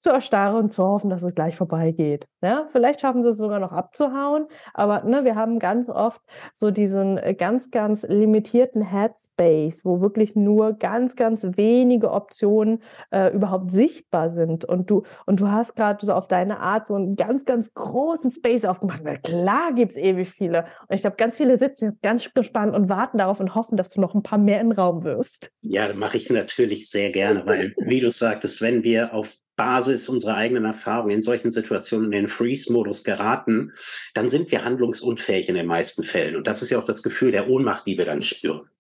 zu 0.01 0.09
erstarren 0.09 0.57
und 0.57 0.71
zu 0.71 0.83
hoffen, 0.83 1.11
dass 1.11 1.23
es 1.23 1.35
gleich 1.35 1.57
vorbeigeht. 1.57 2.27
Ja, 2.43 2.69
vielleicht 2.73 3.01
schaffen 3.01 3.23
sie 3.23 3.29
es 3.29 3.37
sogar 3.37 3.61
noch 3.61 3.73
abzuhauen, 3.73 4.47
aber 4.73 5.05
ne, 5.05 5.25
wir 5.25 5.37
haben 5.37 5.59
ganz 5.59 5.91
oft 5.91 6.23
so 6.55 6.71
diesen 6.71 7.19
äh, 7.19 7.35
ganz, 7.35 7.71
ganz 7.71 8.03
limitierten 8.09 8.81
Headspace, 8.81 9.85
wo 9.85 10.01
wirklich 10.01 10.35
nur 10.35 10.73
ganz, 10.73 11.17
ganz 11.17 11.47
wenige 11.57 12.13
Optionen 12.13 12.83
äh, 13.11 13.31
überhaupt 13.35 13.73
sichtbar 13.73 14.31
sind. 14.31 14.65
Und 14.65 14.89
du, 14.89 15.03
und 15.27 15.39
du 15.39 15.49
hast 15.49 15.77
gerade 15.77 16.05
so 16.05 16.15
auf 16.15 16.29
deine 16.29 16.61
Art 16.61 16.87
so 16.87 16.95
einen 16.95 17.15
ganz, 17.15 17.45
ganz 17.45 17.75
großen 17.75 18.31
Space 18.31 18.65
aufgemacht. 18.65 19.03
Na 19.05 19.17
klar 19.17 19.75
gibt 19.75 19.93
es 19.93 19.99
ewig 19.99 20.31
viele. 20.31 20.65
Und 20.89 20.95
ich 20.95 21.03
glaube, 21.03 21.17
ganz 21.17 21.37
viele 21.37 21.59
sitzen 21.59 21.99
ganz 22.03 22.33
gespannt 22.33 22.75
und 22.75 22.89
warten 22.89 23.19
darauf 23.19 23.39
und 23.39 23.55
hoffen, 23.55 23.77
dass 23.77 23.91
du 23.91 24.01
noch 24.01 24.15
ein 24.15 24.23
paar 24.23 24.39
mehr 24.39 24.63
in 24.63 24.71
den 24.71 24.79
Raum 24.79 25.05
wirfst. 25.05 25.51
Ja, 25.61 25.93
mache 25.93 26.17
ich 26.17 26.31
natürlich 26.31 26.89
sehr 26.89 27.11
gerne, 27.11 27.45
weil, 27.45 27.75
wie 27.77 28.01
du 28.01 28.11
sagtest, 28.11 28.63
wenn 28.63 28.83
wir 28.83 29.13
auf 29.13 29.29
Basis 29.61 30.09
unserer 30.09 30.37
eigenen 30.37 30.65
Erfahrung 30.65 31.11
in 31.11 31.21
solchen 31.21 31.51
Situationen 31.51 32.07
in 32.07 32.13
den 32.13 32.29
Freeze-Modus 32.29 33.05
geraten, 33.05 33.75
dann 34.15 34.31
sind 34.31 34.51
wir 34.51 34.65
handlungsunfähig 34.65 35.51
in 35.51 35.55
den 35.55 35.67
meisten 35.67 36.03
Fällen. 36.03 36.37
Und 36.37 36.47
das 36.47 36.63
ist 36.63 36.71
ja 36.71 36.79
auch 36.79 36.87
das 36.87 37.03
Gefühl 37.03 37.31
der 37.31 37.47
Ohnmacht, 37.47 37.87
die 37.87 37.99
wir 37.99 38.07
dann 38.07 38.23
spüren. 38.23 38.71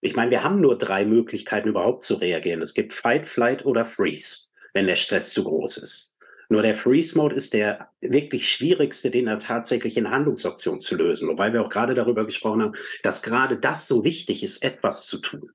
Ich 0.00 0.16
meine, 0.16 0.32
wir 0.32 0.42
haben 0.42 0.60
nur 0.60 0.76
drei 0.76 1.04
Möglichkeiten 1.04 1.68
überhaupt 1.68 2.02
zu 2.02 2.16
reagieren. 2.16 2.62
Es 2.62 2.74
gibt 2.74 2.94
Fight, 2.94 3.26
Flight 3.26 3.64
oder 3.64 3.84
Freeze, 3.84 4.48
wenn 4.74 4.88
der 4.88 4.96
Stress 4.96 5.30
zu 5.30 5.44
groß 5.44 5.76
ist. 5.76 6.18
Nur 6.48 6.62
der 6.62 6.74
Freeze-Mode 6.74 7.36
ist 7.36 7.52
der 7.52 7.92
wirklich 8.00 8.50
schwierigste, 8.50 9.12
den 9.12 9.28
er 9.28 9.38
tatsächlich 9.38 9.96
in 9.96 10.10
Handlungsoption 10.10 10.80
zu 10.80 10.96
lösen. 10.96 11.28
Wobei 11.28 11.52
wir 11.52 11.62
auch 11.62 11.70
gerade 11.70 11.94
darüber 11.94 12.26
gesprochen 12.26 12.62
haben, 12.62 12.74
dass 13.04 13.22
gerade 13.22 13.56
das 13.56 13.86
so 13.86 14.02
wichtig 14.02 14.42
ist, 14.42 14.64
etwas 14.64 15.06
zu 15.06 15.18
tun. 15.18 15.52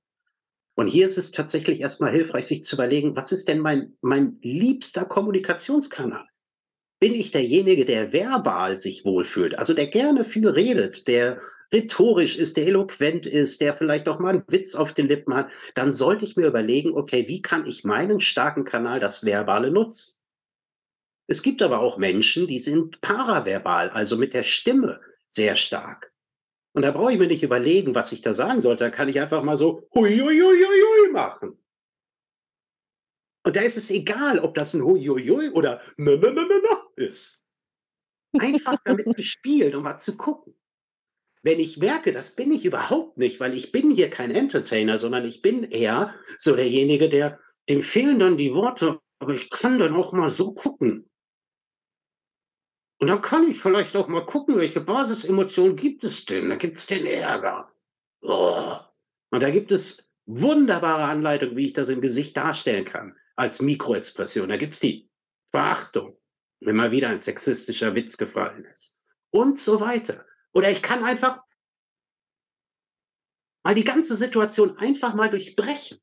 Und 0.75 0.87
hier 0.87 1.05
ist 1.05 1.17
es 1.17 1.31
tatsächlich 1.31 1.81
erstmal 1.81 2.11
hilfreich, 2.11 2.47
sich 2.47 2.63
zu 2.63 2.75
überlegen, 2.75 3.15
was 3.15 3.31
ist 3.31 3.47
denn 3.47 3.59
mein, 3.59 3.95
mein 4.01 4.39
liebster 4.41 5.05
Kommunikationskanal? 5.05 6.27
Bin 6.99 7.13
ich 7.13 7.31
derjenige, 7.31 7.85
der 7.85 8.13
verbal 8.13 8.77
sich 8.77 9.05
wohlfühlt, 9.05 9.59
also 9.59 9.73
der 9.73 9.87
gerne 9.87 10.23
viel 10.23 10.47
redet, 10.47 11.07
der 11.07 11.41
rhetorisch 11.73 12.37
ist, 12.37 12.55
der 12.55 12.67
eloquent 12.67 13.25
ist, 13.25 13.59
der 13.59 13.73
vielleicht 13.73 14.07
auch 14.07 14.19
mal 14.19 14.29
einen 14.29 14.43
Witz 14.47 14.75
auf 14.75 14.93
den 14.93 15.07
Lippen 15.07 15.33
hat, 15.33 15.49
dann 15.73 15.91
sollte 15.91 16.23
ich 16.23 16.35
mir 16.35 16.47
überlegen, 16.47 16.93
okay, 16.93 17.27
wie 17.27 17.41
kann 17.41 17.65
ich 17.65 17.83
meinen 17.83 18.21
starken 18.21 18.63
Kanal, 18.63 18.99
das 18.99 19.25
Verbale, 19.25 19.71
nutzen? 19.71 20.15
Es 21.27 21.41
gibt 21.41 21.61
aber 21.61 21.79
auch 21.79 21.97
Menschen, 21.97 22.47
die 22.47 22.59
sind 22.59 23.01
paraverbal, 23.01 23.89
also 23.89 24.17
mit 24.17 24.33
der 24.33 24.43
Stimme 24.43 25.01
sehr 25.27 25.55
stark. 25.55 26.12
Und 26.73 26.81
da 26.81 26.91
brauche 26.91 27.13
ich 27.13 27.19
mir 27.19 27.27
nicht 27.27 27.43
überlegen, 27.43 27.93
was 27.93 28.11
ich 28.11 28.21
da 28.21 28.33
sagen 28.33 28.61
sollte. 28.61 28.83
Da 28.83 28.89
kann 28.89 29.07
ich 29.07 29.19
einfach 29.19 29.43
mal 29.43 29.57
so 29.57 29.87
hui, 29.93 30.17
hui, 30.17 30.39
hui, 30.39 30.65
hui 30.65 31.11
machen. 31.11 31.57
Und 33.45 33.55
da 33.55 33.61
ist 33.61 33.77
es 33.77 33.91
egal, 33.91 34.39
ob 34.39 34.55
das 34.55 34.73
ein 34.73 34.83
hui, 34.83 35.05
hui, 35.05 35.27
hui 35.27 35.49
oder 35.49 35.81
ne, 35.97 36.17
ne, 36.17 36.33
ne, 36.33 36.47
ne, 36.47 36.61
ne 36.61 37.05
ist. 37.05 37.45
Einfach 38.39 38.77
damit 38.85 39.11
zu 39.13 39.21
spielen 39.21 39.75
und 39.75 39.83
mal 39.83 39.97
zu 39.97 40.17
gucken. 40.17 40.55
Wenn 41.43 41.59
ich 41.59 41.77
merke, 41.77 42.13
das 42.13 42.35
bin 42.35 42.53
ich 42.53 42.65
überhaupt 42.65 43.17
nicht, 43.17 43.39
weil 43.39 43.53
ich 43.53 43.71
bin 43.71 43.91
hier 43.91 44.09
kein 44.09 44.31
Entertainer, 44.31 44.97
sondern 44.97 45.25
ich 45.25 45.41
bin 45.41 45.63
eher 45.63 46.15
so 46.37 46.55
derjenige, 46.55 47.09
der, 47.09 47.39
dem 47.69 47.83
fehlen 47.83 48.17
dann 48.17 48.37
die 48.37 48.53
Worte, 48.53 48.99
aber 49.19 49.33
ich 49.33 49.49
kann 49.49 49.77
dann 49.77 49.93
auch 49.93 50.13
mal 50.13 50.29
so 50.29 50.53
gucken. 50.53 51.09
Und 53.03 53.09
dann 53.09 53.21
kann 53.21 53.49
ich 53.49 53.59
vielleicht 53.59 53.97
auch 53.97 54.07
mal 54.07 54.25
gucken, 54.25 54.55
welche 54.55 54.79
Basisemotionen 54.79 55.75
gibt 55.75 56.05
es 56.05 56.23
denn? 56.23 56.47
Da 56.49 56.55
gibt 56.55 56.75
es 56.75 56.87
den 56.87 57.05
Ärger. 57.05 57.69
Oh. 58.21 58.77
Und 59.29 59.43
da 59.43 59.49
gibt 59.49 59.73
es 59.73 60.09
wunderbare 60.25 61.03
Anleitungen, 61.03 61.57
wie 61.57 61.65
ich 61.65 61.73
das 61.73 61.89
im 61.89 61.99
Gesicht 61.99 62.37
darstellen 62.37 62.85
kann, 62.85 63.17
als 63.35 63.61
Mikroexpression. 63.61 64.47
Da 64.47 64.55
gibt 64.55 64.71
es 64.71 64.79
die 64.79 65.11
Verachtung, 65.51 66.17
wenn 66.61 66.77
mal 66.77 66.93
wieder 66.93 67.09
ein 67.09 67.19
sexistischer 67.19 67.93
Witz 67.93 68.15
gefallen 68.15 68.63
ist. 68.71 68.97
Und 69.31 69.59
so 69.59 69.81
weiter. 69.81 70.25
Oder 70.53 70.71
ich 70.71 70.81
kann 70.81 71.03
einfach 71.03 71.43
mal 73.65 73.75
die 73.75 73.83
ganze 73.83 74.15
Situation 74.15 74.77
einfach 74.77 75.13
mal 75.13 75.29
durchbrechen. 75.29 75.99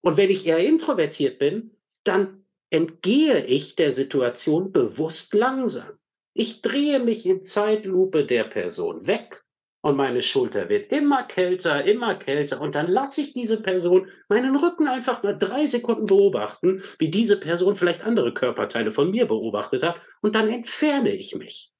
Und 0.00 0.16
wenn 0.16 0.28
ich 0.28 0.44
eher 0.44 0.58
introvertiert 0.58 1.38
bin, 1.38 1.76
dann 2.02 2.41
entgehe 2.72 3.44
ich 3.44 3.76
der 3.76 3.92
Situation 3.92 4.72
bewusst 4.72 5.34
langsam. 5.34 5.98
Ich 6.34 6.62
drehe 6.62 7.00
mich 7.00 7.26
in 7.26 7.42
Zeitlupe 7.42 8.24
der 8.24 8.44
Person 8.44 9.06
weg 9.06 9.44
und 9.82 9.96
meine 9.96 10.22
Schulter 10.22 10.70
wird 10.70 10.90
immer 10.90 11.24
kälter, 11.24 11.84
immer 11.84 12.14
kälter 12.14 12.62
und 12.62 12.74
dann 12.74 12.88
lasse 12.88 13.20
ich 13.20 13.34
diese 13.34 13.60
Person 13.60 14.10
meinen 14.28 14.56
Rücken 14.56 14.88
einfach 14.88 15.22
mal 15.22 15.36
drei 15.36 15.66
Sekunden 15.66 16.06
beobachten, 16.06 16.82
wie 16.98 17.10
diese 17.10 17.38
Person 17.38 17.76
vielleicht 17.76 18.02
andere 18.02 18.32
Körperteile 18.32 18.90
von 18.90 19.10
mir 19.10 19.26
beobachtet 19.26 19.82
hat 19.82 20.00
und 20.22 20.34
dann 20.34 20.48
entferne 20.48 21.14
ich 21.14 21.34
mich 21.34 21.72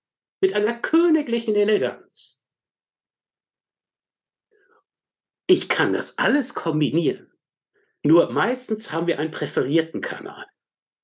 mit 0.43 0.53
einer 0.55 0.75
königlichen 0.75 1.55
Eleganz. 1.55 2.43
Ich 5.47 5.71
kann 5.71 5.95
das 5.95 6.19
alles 6.19 6.55
kombinieren. 6.55 7.33
Nur 8.05 8.31
meistens 8.31 8.93
haben 8.93 9.07
wir 9.07 9.19
einen 9.19 9.31
präferierten 9.31 10.01
Kanal. 10.01 10.45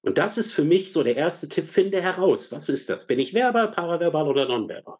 Und 0.03 0.19
das 0.19 0.39
ist 0.39 0.53
für 0.53 0.65
mich 0.65 0.93
so 0.93 1.03
der 1.03 1.17
erste 1.17 1.49
Tipp, 1.49 1.69
finde 1.69 2.01
heraus, 2.01 2.53
was 2.53 2.69
ist 2.69 2.89
das? 2.89 3.07
Bin 3.07 3.19
ich 3.19 3.35
verbal, 3.35 3.71
paraverbal 3.71 4.29
oder 4.29 4.47
nonverbal? 4.47 4.99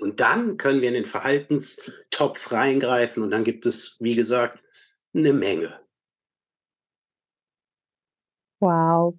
Und 0.00 0.20
dann 0.20 0.56
können 0.56 0.80
wir 0.80 0.88
in 0.88 0.94
den 0.94 1.04
Verhaltenstopf 1.04 2.50
reingreifen 2.50 3.22
und 3.22 3.30
dann 3.30 3.44
gibt 3.44 3.66
es, 3.66 3.96
wie 4.00 4.14
gesagt, 4.14 4.60
eine 5.14 5.32
Menge. 5.32 5.80
Wow. 8.60 9.14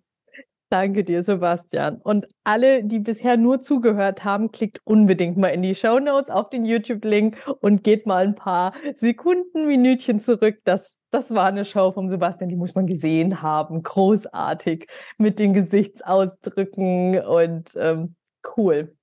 Danke 0.69 1.03
dir, 1.03 1.23
Sebastian. 1.23 2.01
Und 2.01 2.27
alle, 2.43 2.83
die 2.83 2.99
bisher 2.99 3.37
nur 3.37 3.61
zugehört 3.61 4.23
haben, 4.23 4.51
klickt 4.51 4.81
unbedingt 4.83 5.37
mal 5.37 5.49
in 5.49 5.61
die 5.61 5.75
Show 5.75 5.99
Notes 5.99 6.31
auf 6.31 6.49
den 6.49 6.65
YouTube-Link 6.65 7.37
und 7.61 7.83
geht 7.83 8.07
mal 8.07 8.25
ein 8.25 8.35
paar 8.35 8.73
Sekunden, 8.97 9.67
Minütchen 9.67 10.19
zurück. 10.19 10.57
Das, 10.63 10.97
das 11.15 11.33
war 11.33 11.45
eine 11.45 11.63
Show 11.63 11.93
vom 11.93 12.09
Sebastian, 12.09 12.49
die 12.49 12.57
muss 12.57 12.75
man 12.75 12.87
gesehen 12.87 13.41
haben. 13.41 13.81
Großartig 13.83 14.87
mit 15.17 15.39
den 15.39 15.53
Gesichtsausdrücken 15.53 17.19
und 17.25 17.73
ähm, 17.77 18.15
cool. 18.57 18.95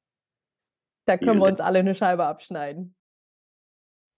Da 1.06 1.16
können 1.16 1.40
wir 1.40 1.46
uns 1.46 1.60
alle 1.60 1.78
eine 1.80 1.94
Scheibe 1.94 2.26
abschneiden. 2.26 2.94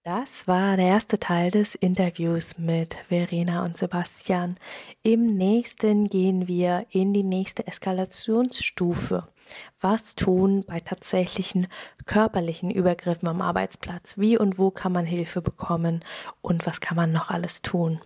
Das 0.03 0.47
war 0.47 0.77
der 0.77 0.87
erste 0.87 1.19
Teil 1.19 1.51
des 1.51 1.75
Interviews 1.75 2.59
mit 2.59 2.95
Verena 2.95 3.65
und 3.65 3.79
Sebastian. 3.79 4.57
Im 5.03 5.37
nächsten 5.37 6.09
gehen 6.09 6.47
wir 6.47 6.85
in 6.91 7.15
die 7.15 7.23
nächste 7.23 7.67
Eskalationsstufe. 7.67 9.29
Was 9.81 10.15
tun 10.15 10.65
bei 10.67 10.81
tatsächlichen 10.81 11.67
körperlichen 12.07 12.71
Übergriffen 12.71 13.29
am 13.29 13.43
Arbeitsplatz? 13.43 14.19
Wie 14.19 14.39
und 14.39 14.59
wo 14.59 14.71
kann 14.71 14.93
man 14.93 15.07
Hilfe 15.07 15.43
bekommen? 15.43 16.05
Und 16.41 16.67
was 16.67 16.81
kann 16.81 16.97
man 16.97 17.13
noch 17.13 17.31
alles 17.31 17.63
tun? 17.63 18.01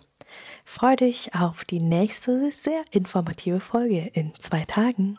Freu 0.65 0.97
dich 0.97 1.35
auf 1.35 1.65
die 1.65 1.81
nächste 1.81 2.53
sehr 2.53 2.83
informative 2.91 3.61
Folge 3.61 4.11
in 4.13 4.35
zwei 4.39 4.65
Tagen. 4.65 5.19